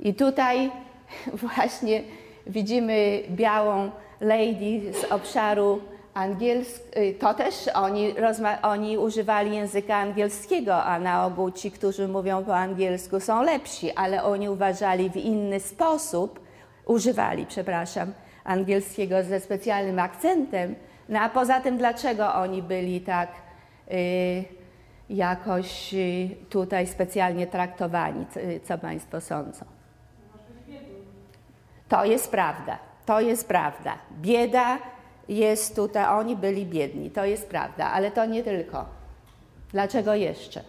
[0.00, 0.70] I tutaj
[1.42, 2.02] właśnie
[2.46, 5.80] widzimy białą lady z obszaru
[6.18, 7.18] angielskiego.
[7.20, 8.14] To też oni,
[8.62, 14.24] oni używali języka angielskiego, a na ogół ci, którzy mówią po angielsku, są lepsi, ale
[14.24, 16.40] oni uważali w inny sposób,
[16.86, 18.12] używali, przepraszam,
[18.44, 20.74] angielskiego ze specjalnym akcentem.
[21.08, 23.28] No a poza tym, dlaczego oni byli tak
[23.92, 24.44] y,
[25.10, 28.26] jakoś y, tutaj specjalnie traktowani?
[28.30, 29.64] Co, co Państwo sądzą?
[31.88, 32.78] To jest prawda.
[33.06, 33.98] To jest prawda.
[34.20, 34.78] Bieda
[35.28, 38.84] jest tutaj, oni byli biedni, to jest prawda, ale to nie tylko.
[39.72, 40.62] Dlaczego jeszcze?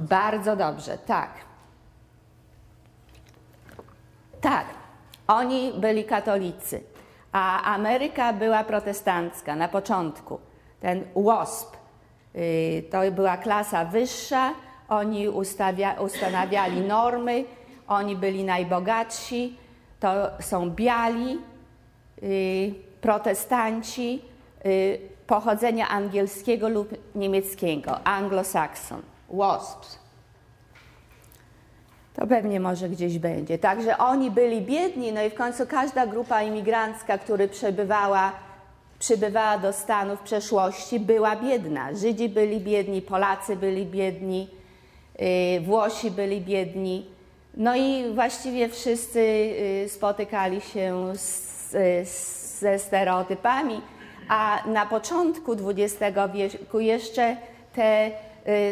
[0.00, 1.30] Bardzo dobrze, tak.
[4.40, 4.66] Tak,
[5.26, 6.82] oni byli katolicy,
[7.32, 10.38] a Ameryka była protestancka na początku.
[10.80, 11.76] Ten WASP
[12.36, 14.54] y, to była klasa wyższa,
[14.88, 17.44] oni ustawia, ustanawiali normy,
[17.88, 19.58] oni byli najbogatsi,
[20.04, 21.38] to są biali,
[22.22, 24.22] y, protestanci
[24.66, 29.98] y, pochodzenia angielskiego lub niemieckiego, anglo-saxon, WASPs.
[32.14, 33.58] To pewnie może gdzieś będzie.
[33.58, 38.32] Także oni byli biedni, no i w końcu każda grupa imigrancka, która przebywała,
[38.98, 41.94] przybywała do Stanów w przeszłości, była biedna.
[41.94, 44.48] Żydzi byli biedni, Polacy byli biedni,
[45.20, 47.13] y, Włosi byli biedni.
[47.56, 51.72] No i właściwie wszyscy y, spotykali się z,
[52.60, 53.80] ze stereotypami,
[54.28, 57.36] a na początku XX wieku jeszcze
[57.74, 58.10] te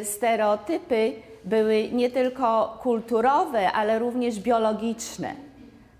[0.01, 1.13] y, stereotypy
[1.45, 5.35] były nie tylko kulturowe, ale również biologiczne.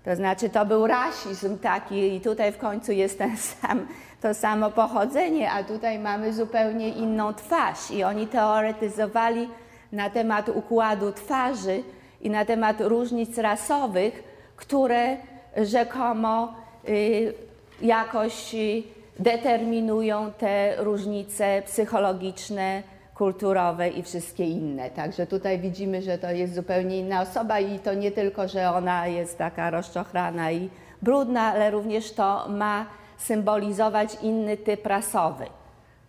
[0.05, 3.87] To znaczy, to był rasizm taki, i tutaj w końcu jest ten sam,
[4.21, 7.91] to samo pochodzenie, a tutaj mamy zupełnie inną twarz.
[7.91, 9.49] I oni teoretyzowali
[9.91, 11.83] na temat układu twarzy,
[12.23, 14.23] i na temat różnic rasowych,
[14.55, 15.17] które
[15.57, 16.53] rzekomo
[16.89, 17.33] y,
[17.81, 18.83] jakoś y,
[19.19, 22.83] determinują te różnice psychologiczne,
[23.15, 24.89] kulturowe i wszystkie inne.
[24.89, 29.07] Także tutaj widzimy, że to jest zupełnie inna osoba i to nie tylko, że ona
[29.07, 30.69] jest taka rozczochrana i
[31.01, 32.85] brudna, ale również to ma
[33.17, 35.45] symbolizować inny typ rasowy,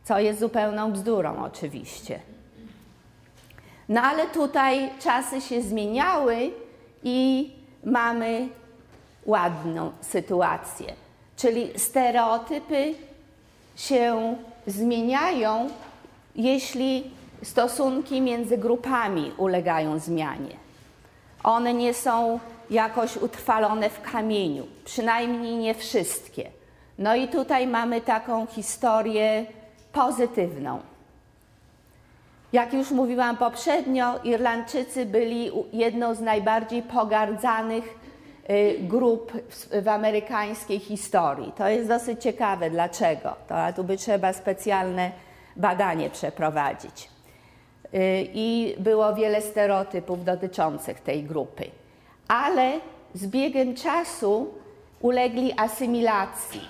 [0.05, 2.34] co jest zupełną bzdurą oczywiście.
[3.89, 6.51] No ale tutaj czasy się zmieniały
[7.03, 7.51] i
[7.85, 8.49] mamy
[9.26, 10.95] ładną sytuację.
[11.37, 12.95] Czyli stereotypy
[13.76, 15.68] się zmieniają,
[16.37, 17.11] jeśli
[17.43, 20.57] stosunki między grupami ulegają zmianie.
[21.45, 26.51] One nie są jakoś utrwalone w kamieniu, przynajmniej nie wszystkie.
[26.99, 29.47] No i tutaj mamy taką historię
[29.93, 30.80] pozytywną.
[32.55, 37.98] Jak już mówiłam poprzednio, Irlandczycy byli jedną z najbardziej pogardzanych
[38.50, 39.32] y, grup
[39.82, 41.52] w amerykańskiej historii.
[41.57, 42.70] To jest dosyć ciekawe.
[42.70, 43.36] Dlaczego?
[43.48, 45.11] To tu by trzeba specjalne
[45.57, 47.09] badanie przeprowadzić.
[47.94, 51.64] Y, I było wiele stereotypów dotyczących tej grupy.
[52.28, 52.72] Ale
[53.14, 54.55] z biegiem czasu
[55.00, 56.68] ulegli asymilacji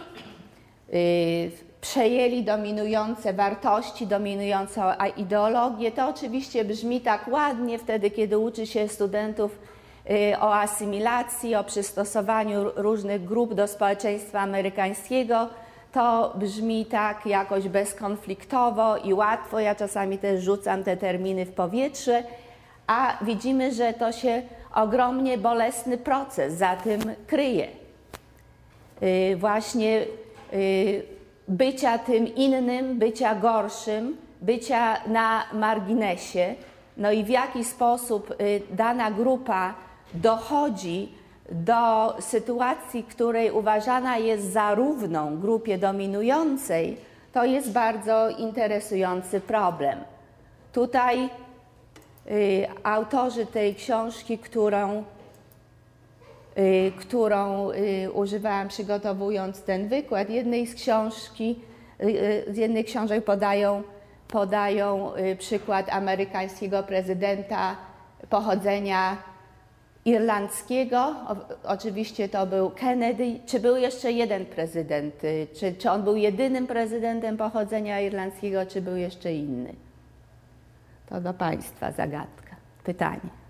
[0.94, 4.82] y, przejęli dominujące wartości, dominującą
[5.16, 5.92] ideologię.
[5.92, 9.58] To oczywiście brzmi tak ładnie wtedy, kiedy uczy się studentów
[10.10, 15.48] y, o asymilacji, o przystosowaniu różnych grup do społeczeństwa amerykańskiego.
[15.92, 19.60] To brzmi tak jakoś bezkonfliktowo i łatwo.
[19.60, 22.22] Ja czasami też rzucam te terminy w powietrze,
[22.86, 24.42] a widzimy, że to się
[24.74, 27.68] ogromnie bolesny proces za tym kryje.
[29.02, 30.04] Y, właśnie
[30.52, 31.13] y,
[31.48, 36.54] bycia tym innym, bycia gorszym, bycia na marginesie,
[36.96, 38.34] no i w jaki sposób
[38.70, 39.74] dana grupa
[40.14, 41.08] dochodzi
[41.50, 46.96] do sytuacji, której uważana jest za równą grupie dominującej,
[47.32, 49.98] to jest bardzo interesujący problem.
[50.72, 51.28] Tutaj
[52.30, 55.04] y, autorzy tej książki, którą, y,
[56.96, 61.60] którą y, używałam przygotowując ten wykład, jednej z książki,
[62.02, 62.06] y,
[62.48, 63.82] y, z jednej książek podają,
[64.28, 67.76] podają y, przykład amerykańskiego prezydenta
[68.30, 69.16] pochodzenia
[70.04, 71.14] irlandzkiego.
[71.64, 73.38] Oczywiście to był Kennedy.
[73.46, 75.24] Czy był jeszcze jeden prezydent?
[75.24, 79.74] Y, Czy, czy on był jedynym prezydentem pochodzenia irlandzkiego, czy był jeszcze inny?
[81.08, 83.43] To do Państwa zagadka, pytanie.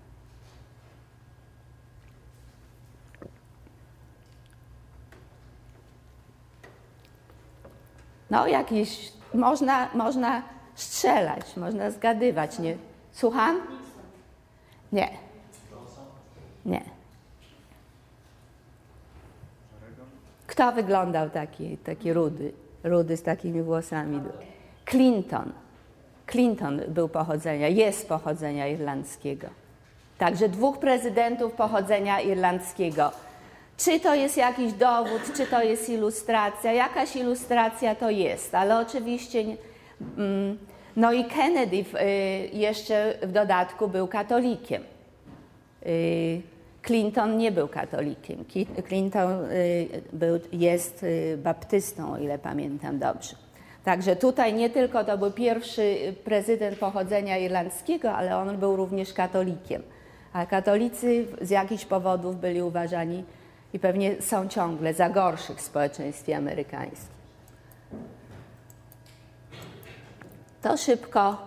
[8.29, 10.41] No, jakieś, można, można
[10.75, 12.59] strzelać, można zgadywać.
[12.59, 12.77] Nie.
[13.11, 13.61] Słucham?
[14.91, 15.09] Nie.
[16.65, 16.81] Nie.
[20.47, 22.53] Kto wyglądał taki, taki rudy,
[22.83, 24.21] rudy z takimi włosami?
[24.85, 25.51] Clinton.
[26.27, 29.47] Clinton był pochodzenia, jest pochodzenia irlandzkiego.
[30.17, 33.11] Także dwóch prezydentów pochodzenia irlandzkiego.
[33.77, 36.71] Czy to jest jakiś dowód, czy to jest ilustracja?
[36.73, 39.39] Jakaś ilustracja to jest, ale oczywiście.
[40.17, 40.57] mm,
[40.95, 41.83] No i Kennedy y,
[42.53, 44.83] jeszcze w dodatku był katolikiem.
[45.85, 46.41] Y,
[46.85, 48.45] Clinton nie był katolikiem.
[48.45, 51.05] Ki- Clinton y, był, jest
[51.37, 53.35] baptystą, o ile pamiętam dobrze.
[53.83, 59.83] Także tutaj nie tylko to był pierwszy prezydent pochodzenia irlandzkiego, ale on był również katolikiem.
[60.33, 63.23] A katolicy z jakichś powodów byli uważani
[63.75, 67.15] i pewnie są ciągle za gorszych w społeczeństwie amerykańskim.
[70.61, 71.37] To szybko.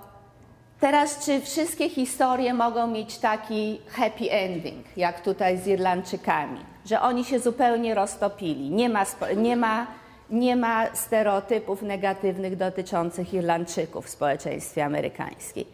[0.81, 7.25] Teraz, czy wszystkie historie mogą mieć taki happy ending, jak tutaj z Irlandczykami, że oni
[7.25, 8.71] się zupełnie roztopili?
[8.71, 9.05] Nie ma,
[9.37, 9.87] nie ma,
[10.31, 15.65] nie ma stereotypów negatywnych dotyczących Irlandczyków w społeczeństwie amerykańskim.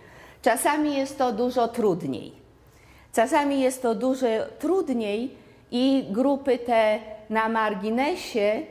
[0.43, 2.33] Czasami jest to dużo trudniej.
[3.13, 4.27] Czasami jest to dużo
[4.59, 6.99] trudniej i grupy te
[7.31, 8.63] na marginesie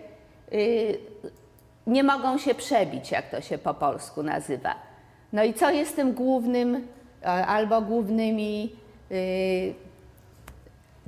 [0.53, 0.97] y,
[1.87, 4.75] nie mogą się przebić, jak to się po polsku nazywa.
[5.33, 6.87] No i co jest tym głównym
[7.47, 8.75] albo głównymi
[9.11, 9.73] y,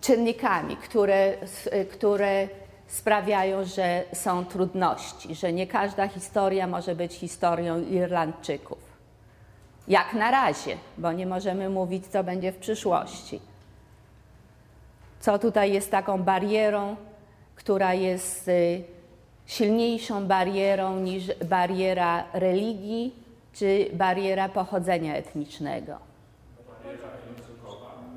[0.02, 1.34] czynnikami, które,
[1.74, 2.48] y, które
[2.88, 8.78] sprawiają, że są trudności, że nie każda historia może być historią Irlandczyków.
[9.88, 13.40] Jak na razie, bo nie możemy mówić, co będzie w przyszłości.
[15.26, 16.96] Co tutaj jest taką barierą,
[17.56, 18.84] która jest y,
[19.46, 23.16] silniejszą barierą niż bariera religii
[23.54, 25.98] czy bariera pochodzenia etnicznego?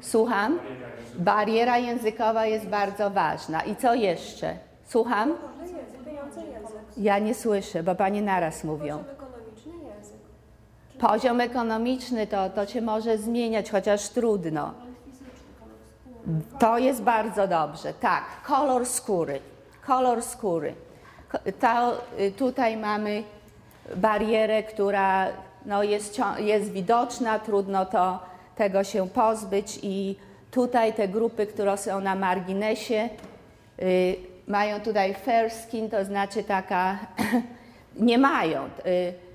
[0.01, 0.59] Słucham?
[1.15, 3.63] Bariera językowa jest bardzo ważna.
[3.63, 4.57] I co jeszcze?
[4.85, 5.35] Słucham?
[6.97, 8.99] Ja nie słyszę, bo pani naraz mówią.
[8.99, 10.17] Poziom ekonomiczny język.
[11.01, 14.88] Poziom ekonomiczny to, to się może zmieniać, chociaż trudno.
[16.59, 18.25] To jest bardzo dobrze, tak.
[18.47, 19.41] Kolor skóry.
[19.87, 20.75] Kolor skóry.
[21.61, 23.23] To, y, tutaj mamy
[23.97, 25.27] barierę, która
[25.67, 28.19] no, jest, jest widoczna, trudno to,
[28.57, 30.17] tego się pozbyć i
[30.51, 33.09] tutaj te grupy, które są na marginesie,
[33.83, 34.17] y,
[34.47, 36.99] mają tutaj fair skin, to znaczy taka,
[37.97, 38.65] nie mają.
[38.65, 39.28] Y,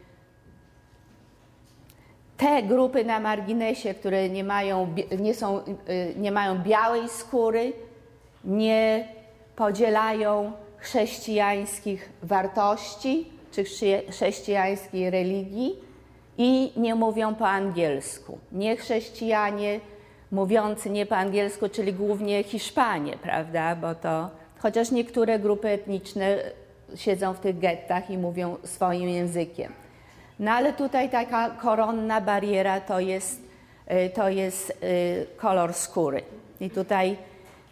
[2.38, 7.74] te grupy na marginesie, które nie mają, nie są, y, nie mają białej skóry,
[8.44, 9.08] nie
[9.56, 15.76] podzielają chrześcijańskich wartości czy chrześci- chrześcijańskiej religii
[16.38, 18.38] i nie mówią po angielsku.
[18.52, 19.80] Nie chrześcijanie
[20.32, 23.76] mówiący nie po angielsku, czyli głównie Hiszpanie, prawda?
[23.76, 24.30] Bo to,
[24.60, 26.38] chociaż niektóre grupy etniczne
[26.96, 29.74] siedzą w tych gettach i mówią swoim językiem.
[30.40, 33.42] No ale tutaj taka koronna bariera to jest,
[33.92, 36.24] y, to jest y, kolor skóry.
[36.60, 37.18] I tutaj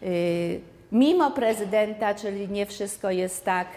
[0.04, 3.68] y, mimo prezydenta, czyli nie wszystko jest tak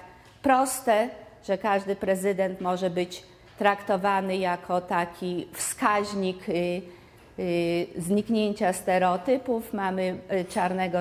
[0.43, 1.09] proste,
[1.47, 3.23] że każdy prezydent może być
[3.59, 6.39] traktowany jako taki wskaźnik
[7.99, 9.73] zniknięcia stereotypów.
[9.73, 10.19] Mamy
[10.49, 10.99] czarnego,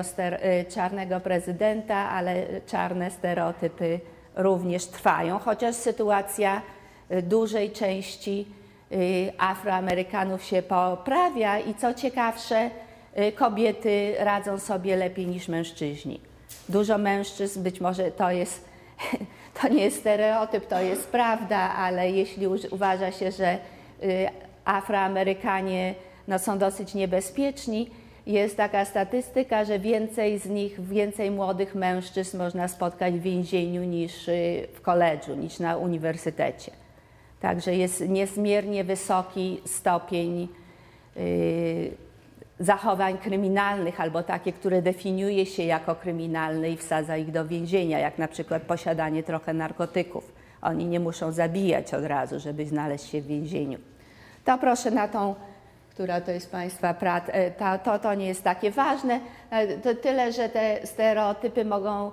[0.74, 4.00] czarnego prezydenta, ale czarne stereotypy
[4.36, 6.62] również trwają, chociaż sytuacja
[7.22, 8.46] dużej części
[8.92, 12.70] y, Afroamerykanów się poprawia i co ciekawsze,
[13.18, 16.20] y, kobiety radzą sobie lepiej niż mężczyźni.
[16.68, 18.64] Dużo mężczyzn, być może to jest,
[19.60, 23.58] to nie jest stereotyp, to jest prawda, ale jeśli uważa się, że
[24.02, 24.28] y,
[24.64, 25.94] Afroamerykanie
[26.28, 27.90] no, są dosyć niebezpieczni.
[28.26, 34.28] Jest taka statystyka, że więcej z nich, więcej młodych mężczyzn można spotkać w więzieniu niż
[34.28, 36.83] y, w koledżu, niż na uniwersytecie.
[37.44, 40.48] Także jest niezmiernie wysoki stopień
[41.16, 41.90] y,
[42.60, 48.18] zachowań kryminalnych albo takie, które definiuje się jako kryminalne i wsadza ich do więzienia, jak
[48.18, 50.32] na przykład posiadanie trochę narkotyków.
[50.62, 53.78] Oni nie muszą zabijać od razu, żeby znaleźć się w więzieniu.
[54.44, 55.34] To proszę na tą,
[55.90, 57.32] która to jest Państwa praca,
[57.84, 59.20] to, to nie jest takie ważne.
[59.50, 62.12] E, to tyle, że te stereotypy mogą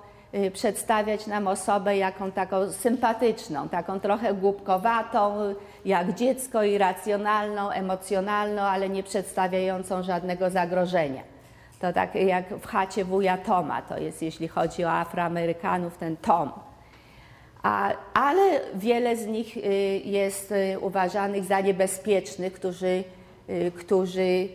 [0.52, 5.54] przedstawiać nam osobę jaką taką sympatyczną, taką trochę głupkowatą,
[5.84, 11.22] jak dziecko, irracjonalną, emocjonalną, ale nie przedstawiającą żadnego zagrożenia.
[11.80, 16.52] To tak jak w chacie wuja Toma, to jest jeśli chodzi o Afroamerykanów, ten Tom.
[17.62, 19.60] A, ale wiele z nich y,
[20.04, 23.04] jest y, uważanych za niebezpiecznych, którzy,
[23.50, 24.48] y, którzy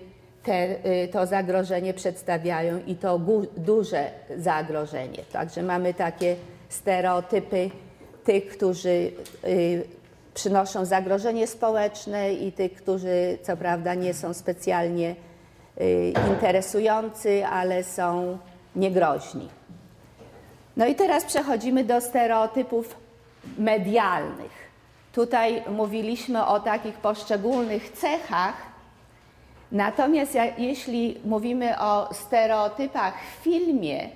[0.47, 0.75] te,
[1.11, 3.19] to zagrożenie przedstawiają i to
[3.57, 5.19] duże zagrożenie.
[5.31, 6.35] Także mamy takie
[6.69, 7.69] stereotypy
[8.23, 9.11] tych, którzy
[10.33, 15.15] przynoszą zagrożenie społeczne i tych, którzy co prawda nie są specjalnie
[16.31, 18.37] interesujący, ale są
[18.75, 19.49] niegroźni.
[20.77, 22.95] No i teraz przechodzimy do stereotypów
[23.57, 24.67] medialnych.
[25.13, 28.66] Tutaj mówiliśmy o takich poszczególnych cechach,
[29.71, 34.09] natomiast jeśli mówimy o stereotypach w filmie,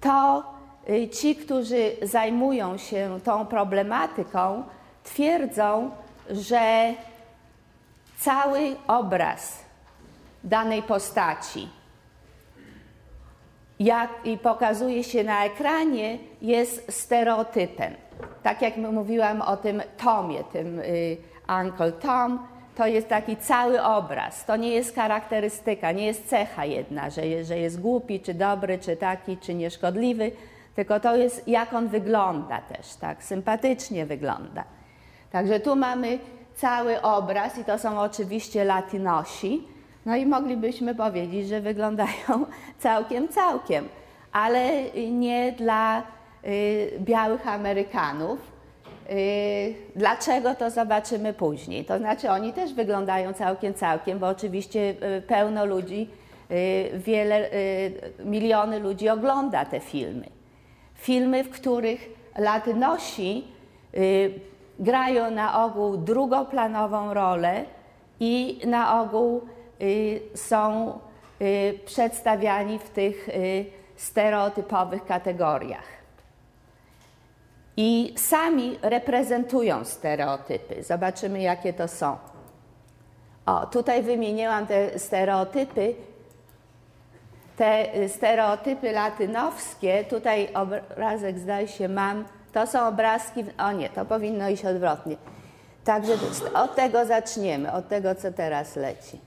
[0.00, 0.44] to
[0.90, 4.62] y, ci, którzy zajmują się tą problematyką,
[5.04, 5.90] twierdzą,
[6.30, 6.94] że
[8.18, 9.64] cały obraz
[10.44, 11.68] danej postaci
[13.80, 17.94] jak i pokazuje się na ekranie, jest stereotypem.
[18.42, 21.16] Tak jak mówiłam o tym Tomie, tym y,
[21.62, 22.46] Uncle Tom,
[22.76, 24.44] to jest taki cały obraz.
[24.44, 28.96] To nie jest charakterystyka, nie jest cecha jedna, że, że jest głupi, czy dobry, czy
[28.96, 30.32] taki, czy nieszkodliwy,
[30.74, 34.64] tylko to jest jak on wygląda też, tak, sympatycznie wygląda.
[35.30, 36.18] Także tu mamy
[36.54, 39.68] cały obraz i to są oczywiście Latynosi,
[40.06, 42.46] no i moglibyśmy powiedzieć, że wyglądają
[42.78, 43.88] całkiem, całkiem,
[44.32, 46.02] ale nie dla
[46.44, 48.55] y, białych Amerykanów.
[49.10, 51.84] Y, dlaczego to zobaczymy później?
[51.84, 56.10] To znaczy, oni też wyglądają całkiem, całkiem, bo oczywiście y, pełno ludzi,
[56.94, 57.50] wiele,
[58.24, 60.26] miliony ludzi ogląda te filmy.
[60.94, 63.44] Filmy, w których Latynosi
[64.78, 67.64] grają na ogół drugoplanową rolę
[68.20, 69.42] i na ogół
[69.82, 70.92] Y, są
[71.40, 73.64] y, przedstawiani w tych y,
[73.96, 75.95] stereotypowych kategoriach.
[77.76, 80.82] I sami reprezentują stereotypy.
[80.82, 82.16] Zobaczymy, jakie to są.
[83.46, 85.94] O, tutaj wymieniłam te stereotypy.
[87.56, 94.48] Te stereotypy latynowskie, tutaj obrazek zdaje się mam, to są obrazki, o nie, to powinno
[94.48, 95.16] iść odwrotnie.
[95.84, 96.12] Także
[96.54, 99.20] od tego zaczniemy, od tego, co teraz leci.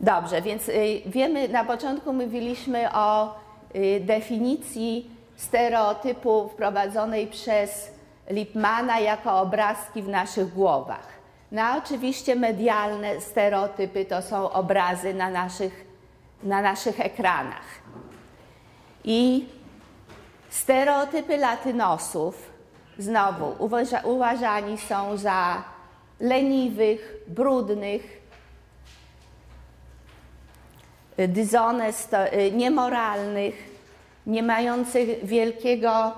[0.00, 3.34] Dobrze, więc y, wiemy, na początku mówiliśmy o
[3.76, 7.90] y, definicji stereotypu wprowadzonej przez
[8.30, 11.06] Lipmana jako obrazki w naszych głowach.
[11.52, 15.84] No oczywiście medialne stereotypy to są obrazy na naszych,
[16.42, 17.66] na naszych ekranach.
[19.04, 19.48] I
[20.50, 22.50] stereotypy latynosów
[22.98, 25.62] znowu uważa, uważani są za
[26.20, 28.22] leniwych, brudnych,
[31.28, 33.75] dishonest, y, niemoralnych,
[34.26, 36.12] nie mających wielkiego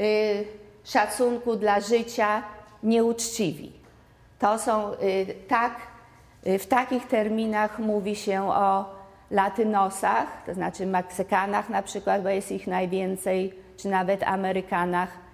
[0.00, 0.44] y,
[0.84, 2.42] szacunku dla życia,
[2.82, 3.72] nieuczciwi.
[4.38, 4.96] To są y,
[5.48, 5.76] tak,
[6.58, 8.94] w takich terminach mówi się o
[9.30, 15.24] latynosach, to znaczy Meksykanach na przykład, bo jest ich najwięcej, czy nawet Amerykanach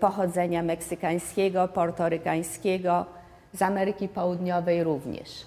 [0.00, 3.06] pochodzenia meksykańskiego, portorykańskiego,
[3.52, 5.46] z Ameryki Południowej również.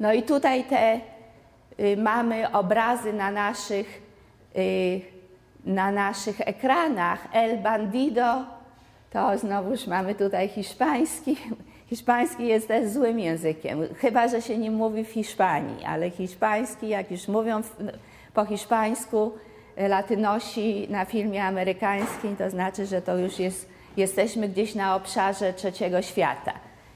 [0.00, 1.00] No i tutaj te
[1.80, 4.02] Y, mamy obrazy na naszych,
[4.56, 5.00] y,
[5.64, 7.28] na naszych ekranach.
[7.32, 8.44] El Bandido,
[9.10, 11.36] to znowuż mamy tutaj hiszpański.
[11.90, 17.10] Hiszpański jest też złym językiem, chyba że się nie mówi w Hiszpanii, ale hiszpański, jak
[17.10, 17.60] już mówią
[18.34, 19.32] po hiszpańsku
[19.78, 25.52] y, latynosi na filmie amerykańskim, to znaczy, że to już jest, jesteśmy gdzieś na obszarze
[25.52, 26.52] trzeciego świata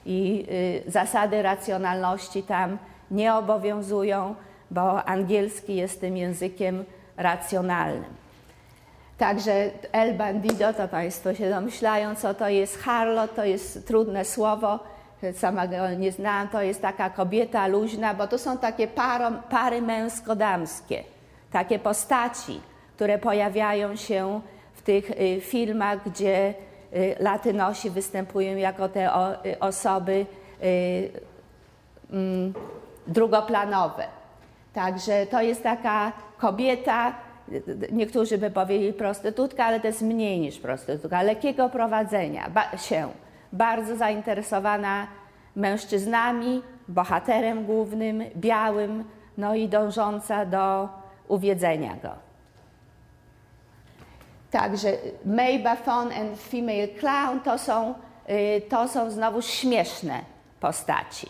[0.07, 0.47] i
[0.87, 2.79] y, zasady racjonalności tam
[3.11, 4.35] nie obowiązują
[4.71, 6.85] bo angielski jest tym językiem
[7.17, 8.26] racjonalnym.
[9.19, 12.83] Także el bandido, to Państwo się domyślają, co to jest.
[12.83, 14.79] Harlot to jest trudne słowo.
[15.33, 19.83] sama go nie znałam, to jest taka kobieta luźna, bo to są takie paro, pary
[19.83, 21.05] męsko-damskie,
[21.53, 22.61] takie postaci,
[22.97, 24.41] które pojawiają się
[24.75, 26.55] w tych y, filmach, gdzie
[26.95, 29.11] y, latynosi występują jako te
[29.47, 30.27] y, osoby
[32.13, 32.55] mm,
[33.07, 34.05] drugoplanowe.
[34.73, 37.15] Także to jest taka kobieta,
[37.93, 43.09] niektórzy by powiedzieli prostytutka, ale to jest mniej niż prostytutka, lekkiego prowadzenia ba się,
[43.53, 45.07] bardzo zainteresowana
[45.57, 49.05] mężczyznami, bohaterem głównym, białym,
[49.39, 50.89] no i dążąca do
[51.29, 52.11] uwiedzenia go.
[54.51, 54.89] Także
[55.25, 57.95] May Bathon and Female Clown to są,
[58.31, 60.21] y, to są znowu śmieszne
[60.61, 61.29] postaci.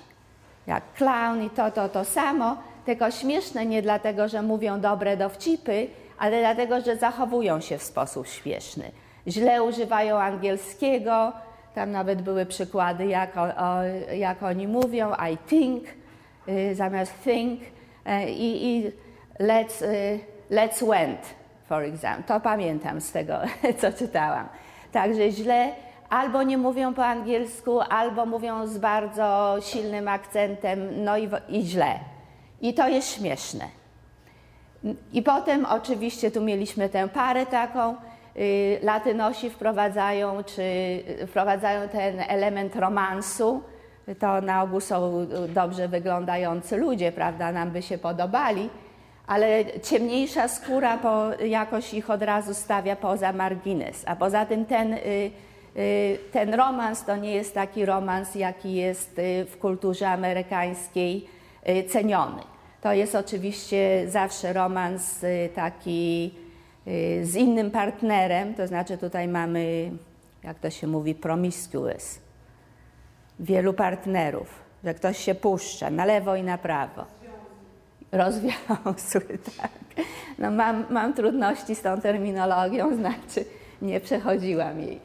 [0.67, 2.57] Jak clown i to, to, to samo,
[2.87, 5.89] tylko śmieszne nie dlatego, że mówią dobre dowcipy,
[6.19, 8.91] ale dlatego, że zachowują się w sposób śmieszny.
[9.27, 11.33] Źle używają angielskiego,
[11.75, 13.83] tam nawet były przykłady, jak, o,
[14.15, 15.85] jak oni mówią, I think
[16.49, 17.67] y, zamiast think y,
[18.29, 18.93] i,
[19.41, 21.21] let's, y, let's went,
[21.69, 22.25] for example.
[22.25, 23.39] To pamiętam z tego,
[23.81, 24.49] co czytałam.
[24.93, 25.73] Także źle
[26.11, 31.99] albo nie mówią po angielsku, albo mówią z bardzo silnym akcentem, no i, i źle.
[32.61, 33.65] I to jest śmieszne.
[35.13, 37.95] I potem oczywiście tu mieliśmy tę parę taką,
[38.37, 40.63] y, Latynosi wprowadzają, czy
[41.27, 43.61] wprowadzają ten element romansu.
[44.19, 48.71] To na ogół są dobrze wyglądający ludzie, prawda, nam by się podobali,
[49.27, 54.05] ale ciemniejsza skóra po, jakoś ich od razu stawia poza margines.
[54.07, 54.99] A poza tym ten, y,
[55.77, 59.21] y, ten romans to nie jest taki romans, jaki jest
[59.51, 61.29] w kulturze amerykańskiej
[61.89, 62.56] ceniony.
[62.87, 66.35] To jest oczywiście zawsze romans y, taki
[66.87, 69.91] y, z innym partnerem, to znaczy tutaj mamy,
[70.45, 72.19] jak to się mówi, promiscuous.
[73.41, 77.05] Wielu partnerów, że ktoś się puszcza na lewo i na prawo.
[78.13, 79.71] Rozwiązły, tak.
[80.39, 83.45] No mam, mam trudności z tą terminologią, znaczy
[83.83, 85.01] nie przechodziłam jej.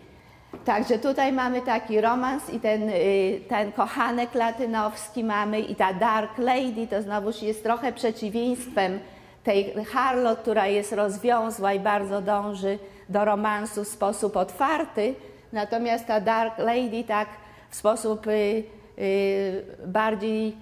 [0.65, 6.37] Także tutaj mamy taki romans i ten, y, ten kochanek latynowski mamy i ta Dark
[6.37, 8.99] Lady to znowuż jest trochę przeciwieństwem
[9.43, 12.79] tej Harlot, która jest rozwiązła i bardzo dąży
[13.09, 15.15] do romansu w sposób otwarty,
[15.53, 17.27] natomiast ta Dark Lady tak
[17.69, 18.63] w sposób y,
[18.99, 20.55] y, bardziej,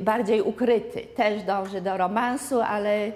[0.00, 3.12] bardziej ukryty też dąży do romansu, ale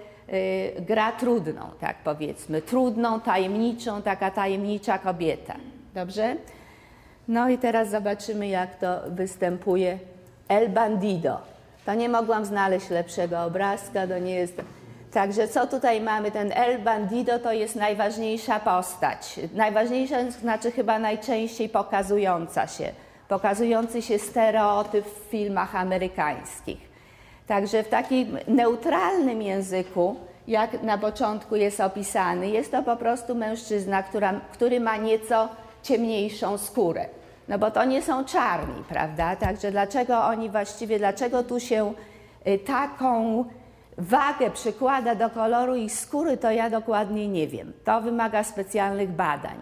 [0.81, 5.55] gra trudną, tak powiedzmy, trudną, tajemniczą, taka tajemnicza kobieta.
[5.99, 6.37] Dobrze?
[7.29, 9.99] No i teraz zobaczymy, jak to występuje
[10.49, 11.39] El Bandido.
[11.87, 14.55] To nie mogłam znaleźć lepszego obrazka, to nie jest...
[15.13, 16.31] Także co tutaj mamy?
[16.31, 19.41] Ten El Bandido to jest najważniejsza postać.
[19.55, 22.93] Najważniejsza znaczy chyba najczęściej pokazująca się.
[23.29, 26.79] Pokazujący się stereotyp w filmach amerykańskich.
[27.47, 30.17] Także w takim neutralnym języku,
[30.49, 35.49] jak na początku jest opisany, jest to po prostu mężczyzna, która, który ma nieco
[35.89, 37.07] ciemniejszą skórę.
[37.49, 39.37] No bo to nie są czarni, prawda?
[39.37, 41.93] Także dlaczego oni właściwie, dlaczego tu się
[42.47, 43.45] y, taką
[43.99, 47.73] wagę przykłada do koloru ich skóry, to ja dokładnie nie wiem.
[47.85, 49.61] To wymaga specjalnych badań.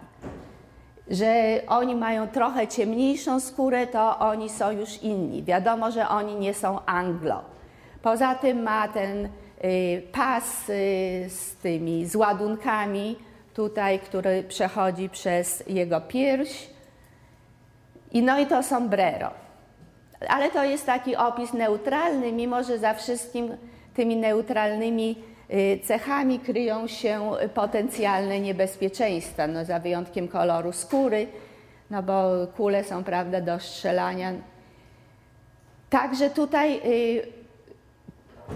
[1.10, 5.42] Że oni mają trochę ciemniejszą skórę, to oni są już inni.
[5.42, 7.40] Wiadomo, że oni nie są Anglo.
[8.02, 9.28] Poza tym ma ten
[9.64, 13.16] y, pas y, z tymi z ładunkami,
[13.56, 16.68] tutaj, który przechodzi przez jego pierś.
[18.12, 19.30] I no i to sombrero.
[20.28, 23.56] Ale to jest taki opis neutralny, mimo że za wszystkim
[23.94, 25.16] tymi neutralnymi
[25.50, 31.26] y, cechami kryją się potencjalne niebezpieczeństwa, no za wyjątkiem koloru skóry,
[31.90, 34.32] no bo kule są, prawda, do strzelania.
[35.90, 37.26] Także tutaj y,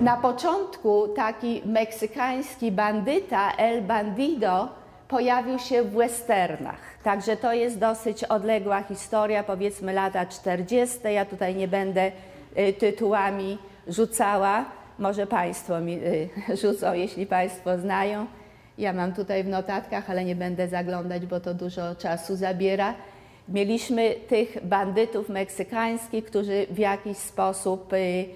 [0.00, 4.79] na początku taki meksykański bandyta, El Bandido,
[5.10, 6.80] pojawił się w westernach.
[7.02, 10.98] Także to jest dosyć odległa historia, powiedzmy lata 40.
[11.04, 12.12] Ja tutaj nie będę
[12.58, 13.58] y, tytułami
[13.88, 14.64] rzucała.
[14.98, 16.28] Może Państwo mi y,
[16.62, 18.26] rzucą, jeśli Państwo znają.
[18.78, 22.94] Ja mam tutaj w notatkach, ale nie będę zaglądać, bo to dużo czasu zabiera.
[23.48, 28.28] Mieliśmy tych bandytów meksykańskich, którzy w jakiś sposób y,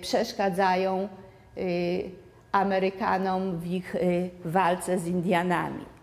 [0.00, 1.08] przeszkadzają
[2.52, 3.96] Amerykanom w ich
[4.44, 5.95] walce z Indianami.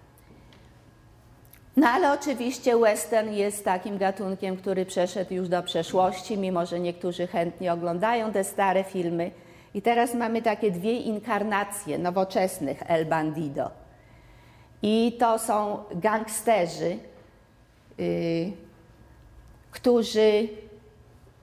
[1.77, 7.27] No ale oczywiście western jest takim gatunkiem, który przeszedł już do przeszłości, mimo że niektórzy
[7.27, 9.31] chętnie oglądają te stare filmy.
[9.73, 13.71] I teraz mamy takie dwie inkarnacje nowoczesnych El Bandido.
[14.81, 16.97] I to są gangsterzy,
[17.97, 18.51] yy,
[19.71, 20.47] którzy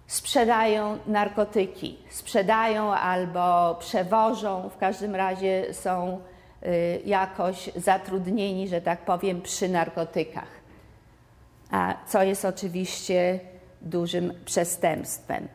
[0.07, 6.20] sprzedają narkotyki, sprzedają albo przewożą, w każdym razie są
[7.05, 10.49] jakoś zatrudnieni, że tak powiem, przy narkotykach.
[11.70, 13.41] A co jest oczywiście
[13.81, 15.49] dużym przestępstwem.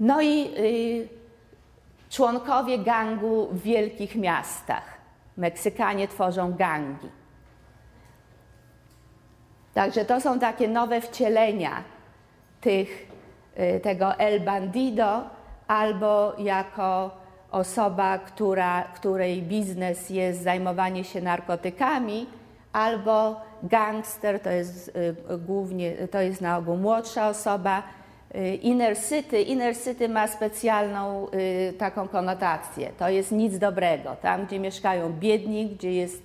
[0.00, 1.08] No i y,
[2.10, 4.98] członkowie gangu w wielkich miastach.
[5.36, 7.08] Meksykanie tworzą gangi.
[9.74, 11.84] Także to są takie nowe wcielenia
[12.60, 13.06] tych,
[13.76, 15.22] y, tego El Bandido
[15.66, 17.10] albo jako
[17.54, 22.26] osoba, która, której biznes jest zajmowanie się narkotykami,
[22.72, 27.82] albo gangster, to jest y, głównie, to jest na ogół młodsza osoba.
[28.34, 31.26] Y, inner City, Inner City ma specjalną
[31.78, 32.90] taką konotację.
[32.98, 34.16] To jest nic dobrego.
[34.22, 36.22] Tam, gdzie mieszkają biedni, gdzie jest,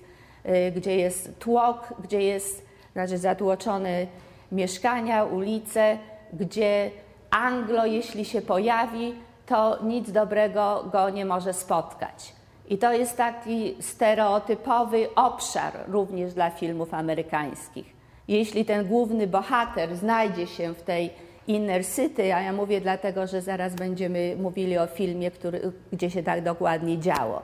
[0.76, 4.06] gdzie jest tłok, gdzie jest znaczy zatłoczone
[4.52, 5.98] mieszkania, ulice,
[6.32, 6.90] gdzie
[7.30, 9.14] Anglo, jeśli się pojawi,
[9.50, 12.32] to nic dobrego go nie może spotkać.
[12.68, 17.86] I to jest taki stereotypowy obszar również dla filmów amerykańskich.
[18.28, 21.10] Jeśli ten główny bohater znajdzie się w tej
[21.46, 26.22] inner city, a ja mówię dlatego, że zaraz będziemy mówili o filmie, który, gdzie się
[26.22, 27.42] tak dokładnie działo,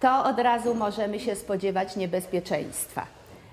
[0.00, 3.06] to od razu możemy się spodziewać niebezpieczeństwa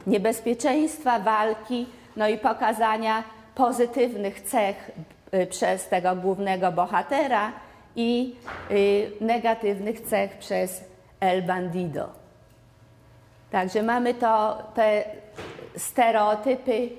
[0.07, 3.23] niebezpieczeństwa walki, no i pokazania
[3.56, 4.91] pozytywnych cech
[5.34, 7.52] y, przez tego głównego bohatera
[7.95, 8.35] i
[8.72, 10.84] y, negatywnych cech przez
[11.19, 12.09] El Bandido.
[13.51, 15.03] Także mamy to, te
[15.77, 16.89] stereotypy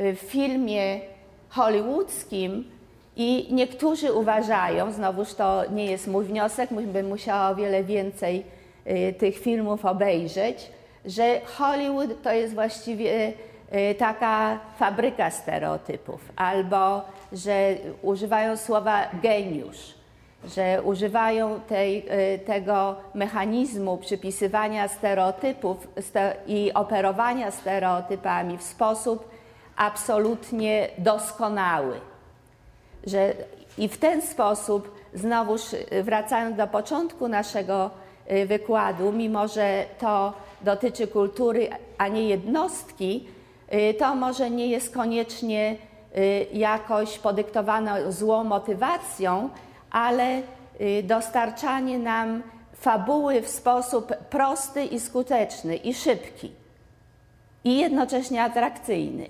[0.00, 1.00] y, w filmie
[1.48, 2.70] hollywoodzkim
[3.16, 8.44] i niektórzy uważają, znowuż to nie jest mój wniosek, bym musiała o wiele więcej
[9.18, 10.70] tych filmów obejrzeć,
[11.04, 13.32] że Hollywood to jest właściwie
[13.98, 17.02] taka fabryka stereotypów, albo
[17.32, 19.94] że używają słowa geniusz,
[20.44, 25.88] że używają tej, e, tego mechanizmu przypisywania stereotypów
[26.46, 29.28] i operowania stereotypami w sposób
[29.76, 32.00] absolutnie doskonały.
[33.06, 33.34] Że,
[33.78, 35.62] I w ten sposób, znowuż
[36.02, 37.90] wracając do początku naszego
[38.26, 41.68] e, wykładu, mimo że to dotyczy kultury,
[41.98, 43.28] a nie jednostki,
[43.74, 45.76] y, to może nie jest koniecznie
[46.16, 49.50] y, jakoś podyktowane złą motywacją,
[49.90, 50.42] ale
[50.80, 52.42] y, dostarczanie nam
[52.74, 56.52] fabuły w sposób prosty i skuteczny i szybki
[57.64, 59.26] i jednocześnie atrakcyjny.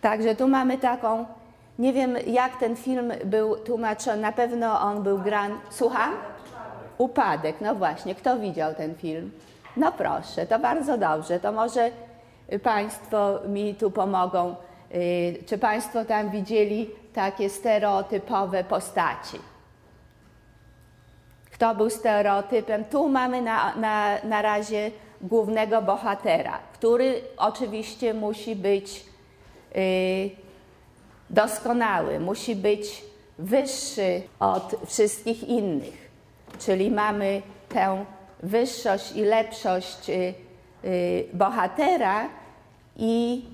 [0.00, 1.26] Także tu mamy taką,
[1.78, 5.58] nie wiem jak ten film był tłumaczony, na pewno on był gran.
[5.70, 6.14] Słucham?
[6.98, 8.14] Upadek, no właśnie.
[8.14, 9.30] Kto widział ten film?
[9.76, 11.40] No proszę, to bardzo dobrze.
[11.40, 11.90] To może
[12.62, 14.54] Państwo mi tu pomogą.
[14.94, 19.38] Y, czy Państwo tam widzieli takie stereotypowe postaci?
[21.52, 22.84] Kto był stereotypem?
[22.84, 24.90] Tu mamy na, na, na razie
[25.20, 29.04] głównego bohatera, który oczywiście musi być
[29.76, 30.30] y,
[31.30, 33.04] doskonały, musi być
[33.38, 36.10] wyższy od wszystkich innych.
[36.58, 38.04] Czyli mamy tę
[38.42, 40.34] wyższość i lepszość y,
[40.84, 42.28] y, bohatera
[42.96, 43.44] i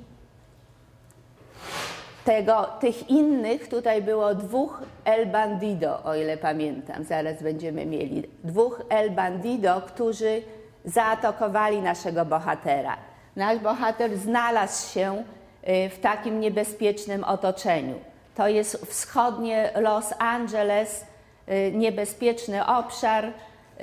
[2.24, 8.82] tego, tych innych, tutaj było dwóch El Bandido, o ile pamiętam, zaraz będziemy mieli, dwóch
[8.88, 10.42] El Bandido, którzy
[10.84, 12.96] zaatakowali naszego bohatera.
[13.36, 15.24] Nasz bohater znalazł się
[15.68, 17.94] y, w takim niebezpiecznym otoczeniu.
[18.34, 21.04] To jest wschodnie Los Angeles,
[21.72, 23.32] niebezpieczny obszar,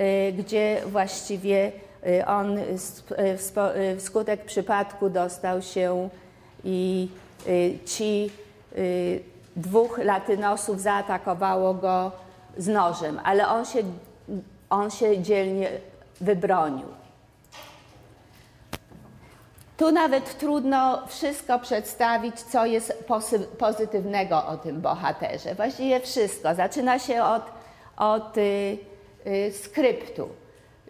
[0.00, 1.72] Y, gdzie właściwie
[2.06, 6.08] y, on y, wskutek przypadku dostał się
[6.64, 7.08] i
[7.86, 8.30] ci
[9.56, 12.12] dwóch latynosów zaatakowało go
[12.56, 13.82] z nożem, ale on się,
[14.70, 15.70] on się dzielnie
[16.20, 16.86] wybronił.
[19.76, 23.04] Tu nawet trudno wszystko przedstawić, co jest
[23.58, 25.54] pozytywnego o tym bohaterze.
[25.54, 26.54] Właściwie wszystko.
[26.54, 27.42] Zaczyna się od,
[27.96, 28.36] od
[29.26, 30.28] Y, skryptu,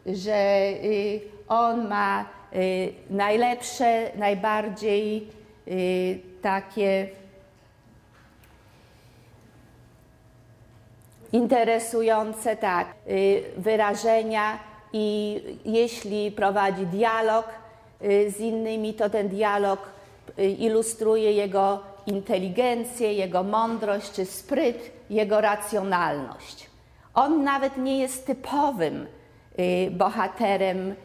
[0.06, 2.24] że y, on ma
[2.54, 5.28] y, najlepsze, najbardziej
[6.42, 7.08] takie
[11.32, 12.94] interesujące tak,
[13.56, 14.58] wyrażenia
[14.92, 17.46] i jeśli prowadzi dialog
[18.28, 19.80] z innymi, to ten dialog
[20.58, 26.70] ilustruje jego inteligencję, jego mądrość czy spryt, jego racjonalność.
[27.14, 29.06] On nawet nie jest typowym
[29.58, 30.96] y, bohaterem y,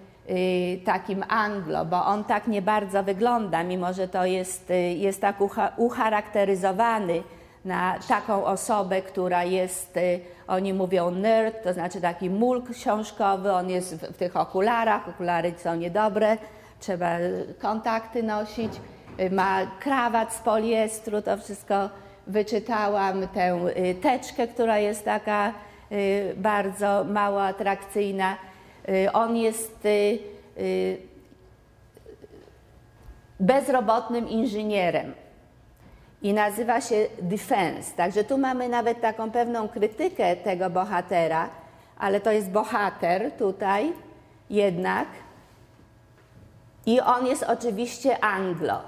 [0.85, 5.35] takim Anglo, bo on tak nie bardzo wygląda, mimo że to jest, y, jest tak
[5.77, 7.23] ucharakteryzowany.
[7.65, 13.69] na taką osobę, która jest, y, oni mówią nerd, to znaczy taki mól książkowy, on
[13.69, 16.37] jest w, w tych okularach, okulary są niedobre,
[16.79, 18.73] trzeba y, kontakty nosić,
[19.19, 21.89] y, ma krawat z poliestru, to wszystko
[22.27, 25.53] wyczytałam, tę y, teczkę, która jest taka
[25.91, 28.37] y, bardzo mało atrakcyjna.
[28.89, 30.19] Y, On jest y,
[30.57, 30.97] y,
[33.39, 35.13] bezrobotnym inżynierem
[36.21, 37.95] i nazywa się Defense.
[37.95, 41.49] Także tu mamy nawet taką pewną krytykę tego bohatera,
[41.97, 43.93] ale to jest bohater tutaj
[44.49, 45.07] jednak.
[46.85, 48.81] I on jest oczywiście Anglo.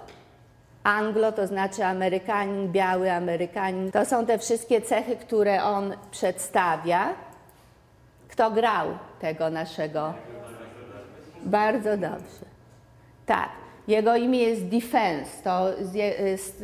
[0.84, 3.92] Anglo to znaczy Amerykanin, biały Amerykanin.
[3.92, 7.14] To są te wszystkie cechy, które on przedstawia.
[8.28, 8.88] Kto grał
[9.20, 10.14] tego naszego?
[11.44, 12.46] Bardzo dobrze.
[13.26, 13.50] Tak.
[13.88, 15.92] Jego imię jest Defense, to z,
[16.42, 16.58] z,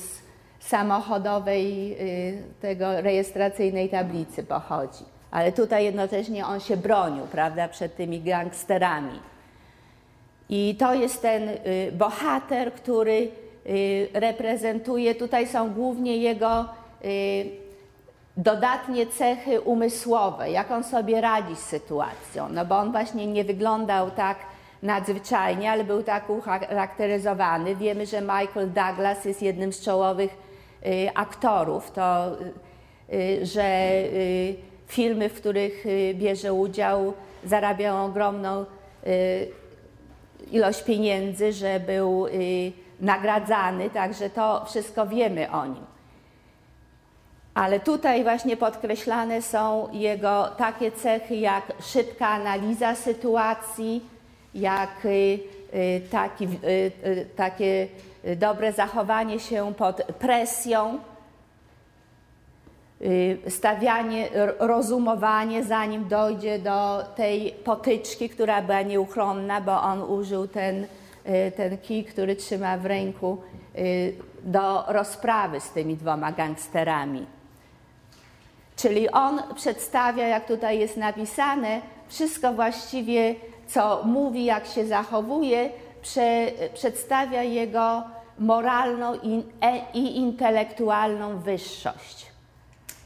[0.00, 0.22] z
[0.58, 5.04] samochodowej y, tego rejestracyjnej tablicy pochodzi.
[5.30, 9.20] Ale tutaj jednocześnie on się bronił, prawda, przed tymi gangsterami.
[10.48, 11.58] I to jest ten y,
[11.92, 13.30] bohater, który
[13.66, 16.68] y, reprezentuje, tutaj są głównie jego
[18.36, 22.48] dodatnie cechy umysłowe, jak on sobie radzi z sytuacją.
[22.48, 24.36] No bo on właśnie nie wyglądał tak
[24.82, 27.76] nadzwyczajnie, ale był tak ucharakteryzowany.
[27.76, 30.30] Wiemy, że Michael Douglas jest jednym z czołowych
[30.86, 31.90] y, aktorów.
[31.90, 32.26] To,
[33.12, 34.56] y, y, że y,
[34.86, 37.12] filmy, w których y, bierze udział,
[37.44, 38.64] zarabiają ogromną
[39.06, 39.48] y,
[40.50, 42.26] ilość pieniędzy, że był
[43.00, 45.91] nagradzany, także to wszystko wiemy o nim.
[47.54, 54.04] Ale tutaj właśnie podkreślane są jego takie cechy jak szybka analiza sytuacji,
[54.54, 55.08] jak y,
[55.74, 57.88] y, taki, y, takie
[58.36, 60.98] dobre zachowanie się pod presją,
[63.48, 70.86] stawianie, rozumowanie, zanim dojdzie do tej potyczki, która była nieuchronna, bo on użył ten,
[71.56, 73.38] ten kij, który trzyma w ręku,
[74.42, 77.26] do rozprawy z tymi dwoma gangsterami.
[78.76, 83.34] Czyli on przedstawia, jak tutaj jest napisane, wszystko właściwie,
[83.66, 85.70] co mówi, jak się zachowuje,
[86.02, 88.02] prze, przedstawia jego
[88.38, 92.26] moralną i, e, i intelektualną wyższość.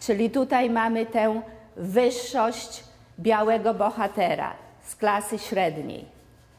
[0.00, 1.42] Czyli tutaj mamy tę
[1.76, 2.84] wyższość
[3.18, 4.52] białego bohatera
[4.82, 6.04] z klasy średniej,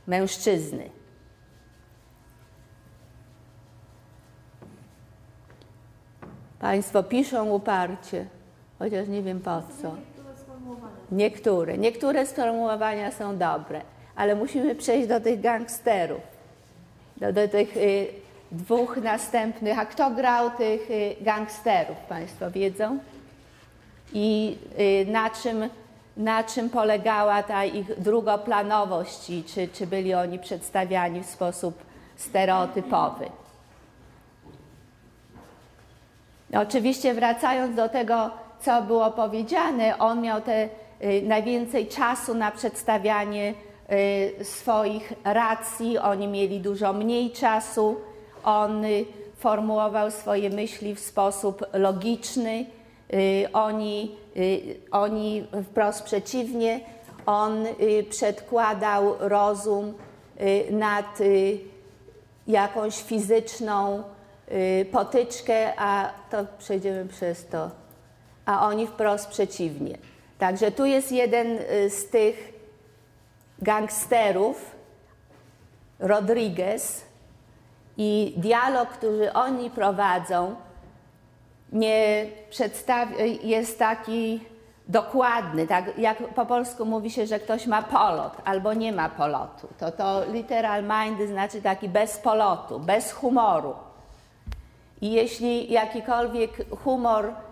[0.07, 0.89] mężczyzny.
[6.59, 8.25] Państwo piszą uparcie,
[8.79, 9.95] chociaż nie wiem po co.
[11.11, 11.77] Niektóre.
[11.77, 13.81] Niektóre sformułowania są dobre,
[14.15, 16.21] ale musimy przejść do tych gangsterów,
[17.17, 18.07] do, do tych y,
[18.51, 19.79] dwóch następnych.
[19.79, 22.99] A kto grał tych y, gangsterów, Państwo wiedzą?
[24.13, 25.69] I y, na, czym,
[26.17, 31.83] na czym polegała ta ich drugoplanowość i czy, czy byli oni przedstawiani w sposób
[32.15, 33.25] stereotypowy?
[36.53, 38.31] Oczywiście wracając do tego,
[38.61, 40.69] co było powiedziane, on miał te
[41.03, 43.53] y, najwięcej czasu na przedstawianie
[44.39, 47.95] y, swoich racji, oni mieli dużo mniej czasu.
[48.43, 49.05] On y,
[49.35, 52.65] formułował swoje myśli w sposób logiczny,
[53.53, 54.15] oni,
[54.91, 56.79] oni wprost przeciwnie,
[57.25, 57.65] on
[58.09, 59.93] przedkładał rozum
[60.71, 61.17] nad
[62.47, 64.03] jakąś fizyczną
[64.91, 67.69] potyczkę, a to przejdziemy przez to,
[68.47, 69.97] a oni wprost przeciwnie.
[70.39, 72.53] Także tu jest jeden y, z tych
[73.61, 74.75] gangsterów,
[75.99, 77.05] Rodriguez,
[77.97, 80.55] i dialog, który oni prowadzą,
[81.71, 84.39] nie przedstawia, jest taki
[84.87, 89.67] dokładny, tak jak po polsku mówi się, że ktoś ma polot albo nie ma polotu.
[89.79, 93.73] To to literal mind znaczy taki bez polotu, bez humoru.
[95.01, 97.46] I jeśli jakikolwiek humor y,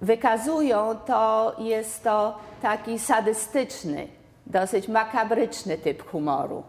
[0.00, 4.08] wykazują, to jest to taki sadystyczny,
[4.46, 6.62] dosyć makabryczny typ humoru.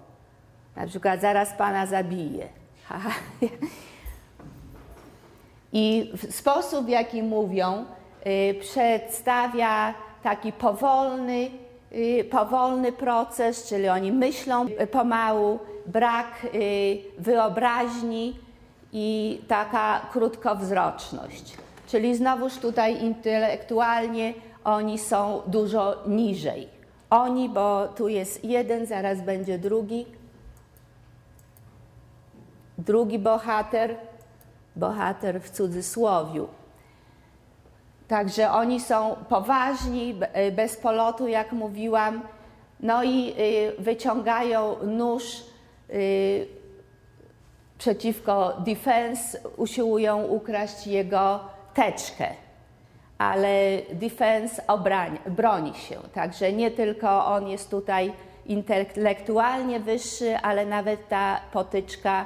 [0.75, 2.47] Na przykład zaraz pana zabiję.
[2.85, 3.09] Haha.
[5.73, 7.85] I sposób, w jaki mówią,
[8.27, 9.93] y, przedstawia
[10.23, 11.49] taki powolny,
[11.91, 18.39] y, powolny proces, czyli oni myślą y, pomału, brak y, wyobraźni
[18.93, 21.66] i taka krótkowzroczność.
[21.87, 24.33] Czyli znowuż tutaj intelektualnie
[24.63, 26.69] oni są dużo niżej.
[27.09, 30.05] Oni, bo tu jest jeden, zaraz będzie drugi.
[32.77, 33.95] Drugi bohater,
[34.75, 36.47] bohater w cudzysłowiu.
[38.07, 42.21] Także oni są poważni, be- bez polotu, jak mówiłam,
[42.79, 45.43] no i y, wyciągają nóż
[45.89, 46.47] y,
[47.77, 51.39] przeciwko defense, usiłują ukraść jego
[51.77, 52.27] teczkę,
[53.17, 55.95] ale defense obrań, broni się.
[56.13, 58.13] Także nie tylko on jest tutaj
[58.45, 62.25] intelektualnie wyższy, ale nawet ta potyczka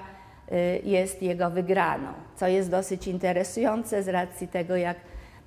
[0.51, 4.97] y, jest jego wygraną, co jest dosyć interesujące z racji tego, jak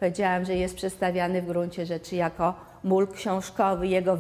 [0.01, 2.55] powiedziałam, że jest przedstawiany w gruncie rzeczy jako
[2.85, 4.19] mól książkowy, jego,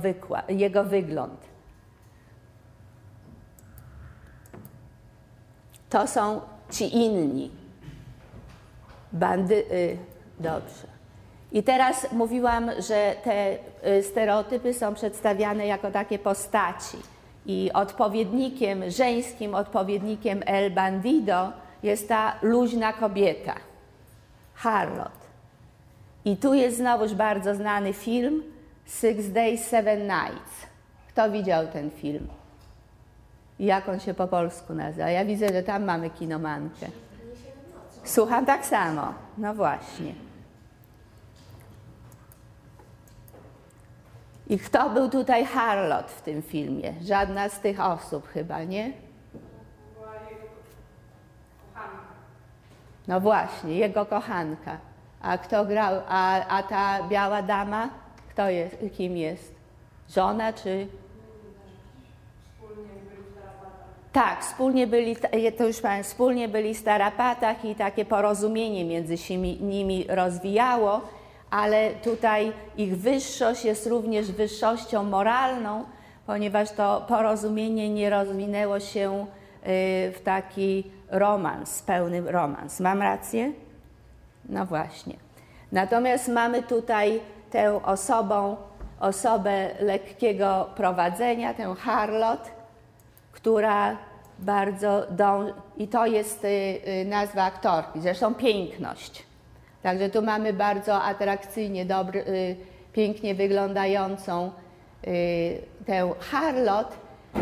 [0.48, 1.40] jego wygląd.
[5.90, 6.40] To są
[6.70, 7.64] ci inni.
[9.15, 9.65] Bandy.
[9.73, 9.99] Y,
[10.41, 10.86] dobrze.
[11.53, 13.57] I teraz mówiłam, że te
[13.99, 16.97] y, stereotypy są przedstawiane jako takie postaci.
[17.47, 23.55] I odpowiednikiem, żeńskim odpowiednikiem El Bandido jest ta luźna kobieta,
[24.55, 25.24] Harlot.
[26.24, 28.43] I tu jest znowuż bardzo znany film
[28.86, 30.66] Six Days, Seven Nights.
[31.09, 32.28] Kto widział ten film?
[33.59, 35.11] Jak on się po polsku nazywa?
[35.11, 36.86] Ja widzę, że tam mamy kinomankę.
[38.05, 39.15] Słucham tak samo.
[39.39, 40.15] No właśnie.
[44.47, 46.95] I kto był tutaj Harlot w tym filmie?
[47.03, 48.93] Żadna z tych osób chyba, nie?
[53.09, 54.79] No właśnie, jego kochanka.
[55.21, 56.03] A kto grał?
[56.09, 57.89] A, a ta biała dama?
[58.31, 58.77] Kto jest?
[58.97, 59.55] Kim jest?
[60.09, 60.89] Żona czy?
[64.15, 65.16] Tak, wspólnie byli,
[65.59, 71.01] to już powiem, wspólnie byli w tarapatach i takie porozumienie między nimi rozwijało,
[71.51, 75.85] ale tutaj ich wyższość jest również wyższością moralną,
[76.27, 79.27] ponieważ to porozumienie nie rozwinęło się y,
[80.12, 82.81] w taki romans, pełny romans.
[82.81, 83.53] Mam rację?
[84.49, 85.15] No właśnie.
[85.73, 87.20] Natomiast mamy tutaj
[87.51, 88.57] tę osobą,
[89.01, 92.54] osobę lekkiego prowadzenia, tę Harlot,
[93.45, 93.97] która
[94.39, 99.23] bardzo dąży, i to jest y, y, nazwa aktorki, zresztą piękność.
[99.83, 102.57] Także tu mamy bardzo atrakcyjnie, dobry, y,
[102.93, 104.51] pięknie wyglądającą
[105.87, 106.97] tę Harlot,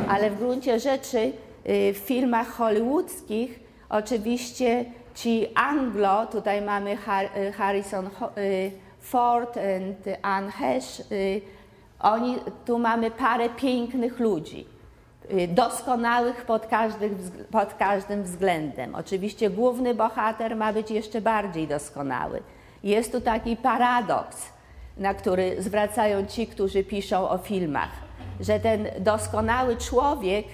[0.09, 1.33] ale w gruncie rzeczy
[1.65, 4.85] w filmach hollywoodzkich oczywiście
[5.15, 8.11] ci Anglo, tutaj mamy Har, Harrison
[9.01, 11.03] Ford and Anne Hesh,
[12.01, 14.72] oni, tu mamy parę pięknych ludzi
[15.49, 17.11] doskonałych pod, każdy,
[17.51, 18.95] pod każdym względem.
[18.95, 22.43] Oczywiście główny bohater ma być jeszcze bardziej doskonały.
[22.83, 24.53] Jest tu taki paradoks,
[24.97, 27.91] na który zwracają ci, którzy piszą o filmach,
[28.41, 30.47] że ten doskonały człowiek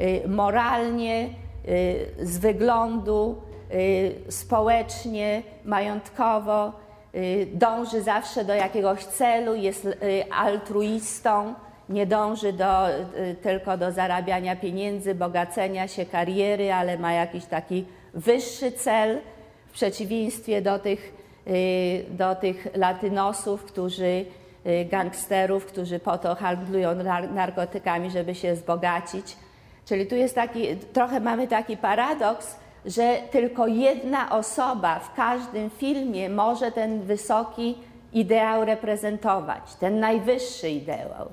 [0.00, 1.28] y, moralnie,
[1.68, 3.42] y, z wyglądu,
[3.74, 6.72] y, społecznie, majątkowo
[7.14, 11.54] y, dąży zawsze do jakiegoś celu, jest y, altruistą,
[11.88, 17.84] nie dąży do, y, tylko do zarabiania pieniędzy, bogacenia się, kariery, ale ma jakiś taki
[18.14, 19.18] wyższy cel
[19.66, 21.14] w przeciwieństwie do tych,
[21.46, 24.24] y, do tych latynosów, którzy,
[24.66, 29.36] y, gangsterów, którzy po to handlują nar- narkotykami, żeby się wzbogacić.
[29.84, 32.56] Czyli tu jest taki, trochę mamy taki paradoks,
[32.86, 37.78] że tylko jedna osoba w każdym filmie może ten wysoki
[38.12, 41.32] ideał reprezentować, ten najwyższy ideał.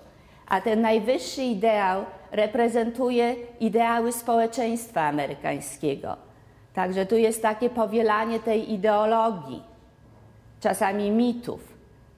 [0.54, 6.18] A ten najwyższy ideał reprezentuje ideały społeczeństwa amerykańskiego.
[6.74, 9.64] Także tu jest takie powielanie tej ideologii,
[10.60, 11.60] czasami mitów,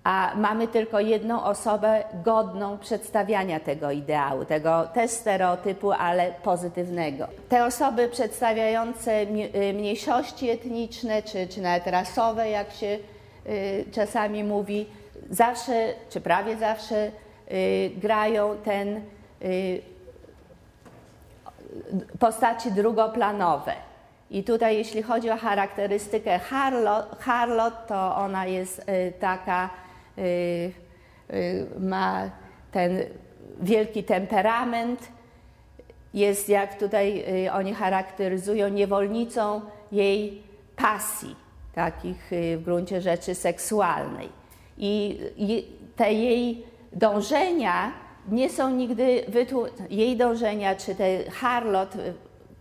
[0.04, 7.28] a mamy tylko jedną osobę godną przedstawiania tego ideału, tego też stereotypu, ale pozytywnego.
[7.50, 13.00] Te osoby przedstawiające y, mniejszości etniczne, czy, czy nawet rasowe, jak się
[13.46, 14.86] y, czasami mówi,
[15.30, 17.12] zawsze, czy prawie zawsze
[17.98, 19.02] grają ten
[19.42, 19.82] y,
[22.20, 23.74] postaci drugoplanowe.
[24.30, 29.70] I tutaj, jeśli chodzi o charakterystykę Harlot, Harlot to ona jest y, taka,
[30.18, 30.22] y,
[31.34, 32.30] y, ma
[32.72, 33.04] ten
[33.62, 35.00] wielki temperament,
[36.14, 39.62] jest, jak tutaj y, oni charakteryzują, niewolnicą
[39.92, 40.42] jej
[40.76, 41.36] pasji,
[41.74, 44.30] takich y, w gruncie rzeczy seksualnej.
[44.78, 45.20] I
[45.96, 46.66] te jej
[46.96, 47.92] dążenia
[48.30, 49.26] nie są nigdy.
[49.90, 51.94] Jej dążenia, czy te harlot,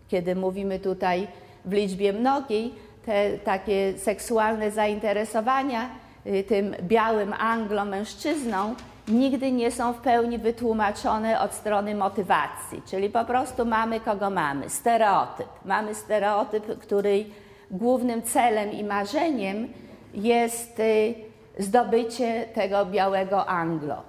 [0.08, 1.26] kiedy mówimy tutaj
[1.64, 2.74] w liczbie mnogiej,
[3.06, 5.88] te takie seksualne zainteresowania
[6.26, 8.74] y, tym białym anglo-mężczyzną
[9.08, 12.82] nigdy nie są w pełni wytłumaczone od strony motywacji.
[12.86, 14.70] Czyli po prostu mamy kogo mamy.
[14.70, 15.46] Stereotyp.
[15.64, 17.24] Mamy stereotyp, który
[17.70, 19.68] głównym celem i marzeniem
[20.14, 21.14] jest y,
[21.58, 24.02] zdobycie tego białego Anglo,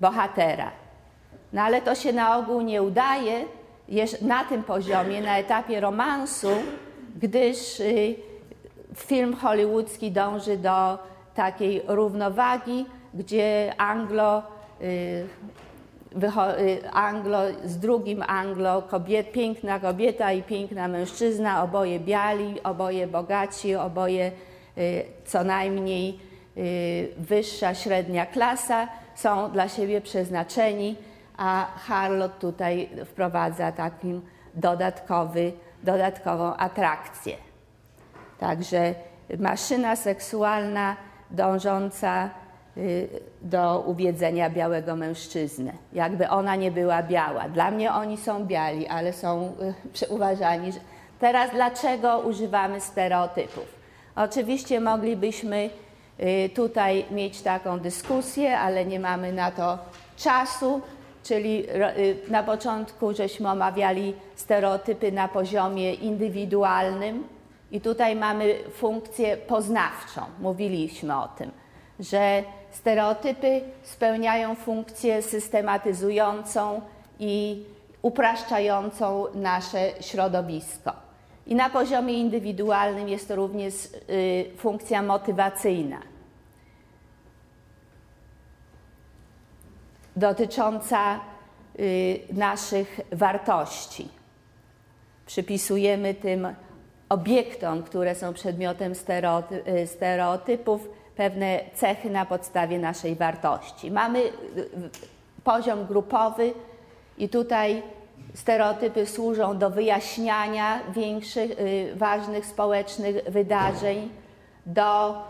[0.00, 0.70] bohatera.
[1.52, 3.44] No ale to się na ogół nie udaje
[4.22, 6.48] na tym poziomie, na etapie romansu,
[7.16, 8.14] gdyż y,
[8.96, 10.98] film hollywoodzki dąży do
[11.34, 14.42] takiej równowagi, gdzie Anglo,
[14.82, 15.26] y,
[16.92, 24.32] Anglo z drugim Anglo, kobiet, piękna kobieta i piękna mężczyzna, oboje biali, oboje bogaci, oboje
[25.24, 26.18] co najmniej
[27.18, 28.88] wyższa, średnia klasa,
[29.18, 30.96] są dla siebie przeznaczeni
[31.38, 34.22] a Harlot tutaj wprowadza takim
[34.54, 37.36] dodatkowy, dodatkową atrakcję.
[38.38, 38.94] Także
[39.38, 40.96] maszyna seksualna
[41.30, 42.30] dążąca
[42.76, 43.08] y,
[43.42, 45.72] do uwiedzenia białego mężczyzny.
[45.92, 47.48] Jakby ona nie była biała.
[47.48, 49.52] Dla mnie oni są biali, ale są
[50.02, 50.72] y, uważani.
[51.20, 53.78] Teraz dlaczego używamy stereotypów?
[54.16, 55.70] Oczywiście moglibyśmy
[56.54, 59.78] tutaj mieć taką dyskusję, ale nie mamy na to
[60.16, 60.82] czasu
[61.28, 67.24] czyli y, na początku żeśmy omawiali stereotypy na poziomie indywidualnym
[67.70, 70.22] i tutaj mamy funkcję poznawczą.
[70.40, 71.50] Mówiliśmy o tym,
[72.00, 76.80] że stereotypy spełniają funkcję systematyzującą
[77.18, 77.64] i
[78.02, 81.07] upraszczającą nasze środowisko.
[81.48, 86.00] I na poziomie indywidualnym jest to również y, funkcja motywacyjna.
[90.18, 91.20] dotycząca
[91.78, 94.08] y, naszych wartości.
[95.26, 96.48] Przypisujemy tym
[97.08, 103.90] obiektom, które są przedmiotem y, stereotypów, pewne cechy na podstawie naszej wartości.
[103.90, 104.22] Mamy
[105.44, 106.54] poziom grupowy
[107.18, 107.82] i tutaj
[108.38, 111.50] stereotypy służą do wyjaśniania większych,
[111.94, 114.10] ważnych społecznych wydarzeń,
[114.66, 115.22] do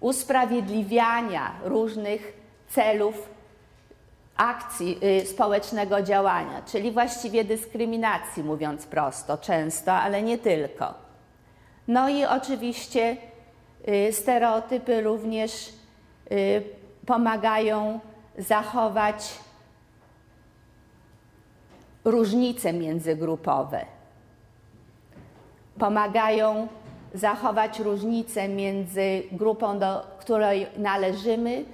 [0.00, 2.32] usprawiedliwiania różnych
[2.68, 3.28] celów
[4.36, 10.94] akcji y, społecznego działania, czyli właściwie dyskryminacji, mówiąc prosto, często, ale nie tylko.
[11.88, 13.16] No i oczywiście
[13.88, 15.72] y, stereotypy również
[16.32, 16.62] y,
[17.06, 18.00] pomagają
[18.38, 19.38] zachować
[22.04, 23.84] różnice międzygrupowe.
[25.78, 26.68] Pomagają
[27.14, 31.64] zachować różnice między grupą, do której należymy,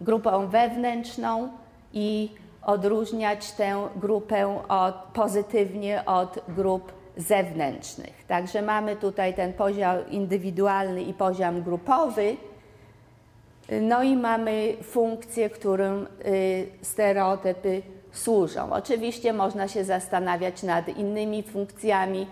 [0.00, 1.48] grupą wewnętrzną,
[1.94, 2.28] i
[2.62, 8.24] odróżniać tę grupę od, pozytywnie od grup zewnętrznych.
[8.28, 12.36] Także mamy tutaj ten poziom indywidualny i poziom grupowy.
[13.80, 17.82] No i mamy funkcje, którym y, stereotypy
[18.14, 18.72] służą.
[18.72, 22.26] Oczywiście można się zastanawiać nad innymi funkcjami.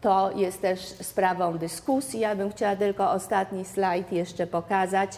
[0.00, 2.20] To jest też sprawą dyskusji.
[2.20, 5.10] Ja bym chciała tylko ostatni slajd jeszcze pokazać,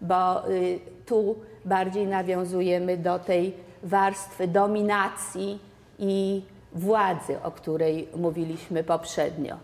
[0.00, 5.58] bo y, tu bardziej nawiązujemy do tej warstwy dominacji
[5.98, 6.42] i
[6.72, 9.56] władzy, o której mówiliśmy poprzednio.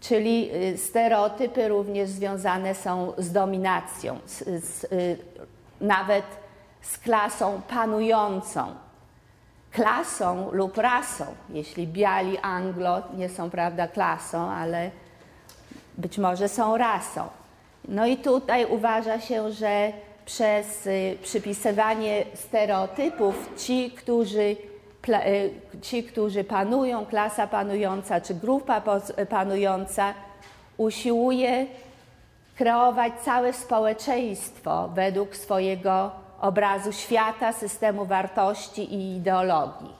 [0.00, 5.18] Czyli y, stereotypy również związane są z dominacją, z, z, y,
[5.80, 6.24] nawet
[6.82, 8.74] z klasą panującą,
[9.72, 11.24] klasą lub rasą.
[11.50, 14.90] Jeśli biali Anglo nie są prawda klasą, ale
[15.98, 17.28] być może są rasą.
[17.88, 19.92] No i tutaj uważa się, że
[20.26, 24.56] przez y, przypisywanie stereotypów ci, którzy,
[25.08, 25.50] y,
[25.82, 28.82] ci, którzy panują, klasa panująca czy grupa
[29.28, 30.14] panująca
[30.76, 31.66] usiłuje
[32.56, 36.10] kreować całe społeczeństwo według swojego
[36.40, 39.92] obrazu świata, systemu wartości i ideologii.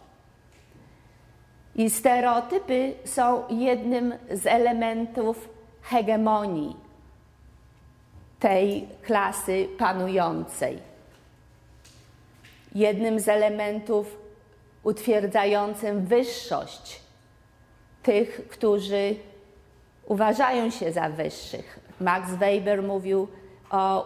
[1.75, 5.49] I stereotypy są jednym z elementów
[5.83, 6.77] hegemonii
[8.41, 10.79] tej klasy panującej.
[12.75, 14.17] Jednym z elementów
[14.83, 17.01] utwierdzającym wyższość
[18.03, 19.15] tych, którzy
[20.07, 21.79] uważają się za wyższych.
[22.01, 23.29] Max Weber mówił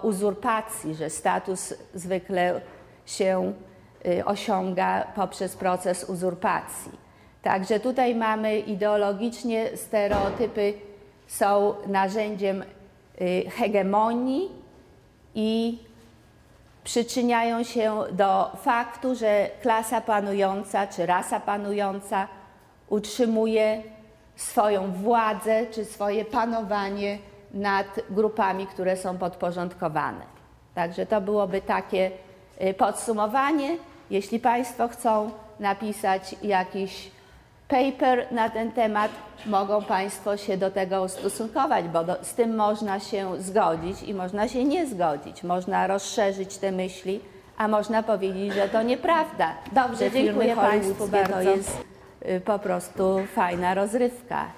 [0.03, 2.61] uzurpacji, że status zwykle
[3.07, 3.53] się
[4.07, 6.93] y, osiąga poprzez proces uzurpacji.
[7.43, 10.75] Także tutaj mamy ideologicznie stereotypy
[11.27, 12.65] są narzędziem
[13.21, 14.51] Y, hegemonii
[15.35, 15.79] i
[16.85, 22.29] przyczyniają się do faktu, że klasa panująca czy rasa panująca
[22.89, 23.83] utrzymuje
[24.37, 27.19] swoją władzę czy swoje panowanie
[27.55, 30.21] nad grupami, które są podporządkowane.
[30.75, 32.11] Także to byłoby takie
[32.63, 33.77] y, podsumowanie.
[34.11, 35.31] Jeśli Państwo chcą
[35.61, 37.11] napisać jakiś
[37.69, 39.11] paper na ten temat.
[39.47, 44.49] Mogą Państwo się do tego ustosunkować, bo do, z tym można się zgodzić i można
[44.49, 45.43] się nie zgodzić.
[45.43, 47.21] Można rozszerzyć te myśli,
[47.57, 49.55] a można powiedzieć, że to nieprawda.
[49.73, 51.51] Dobrze, dziękuję Państwu hollywoodzkie to bardzo.
[51.51, 51.85] jest
[52.29, 54.47] y, po prostu fajna rozrywka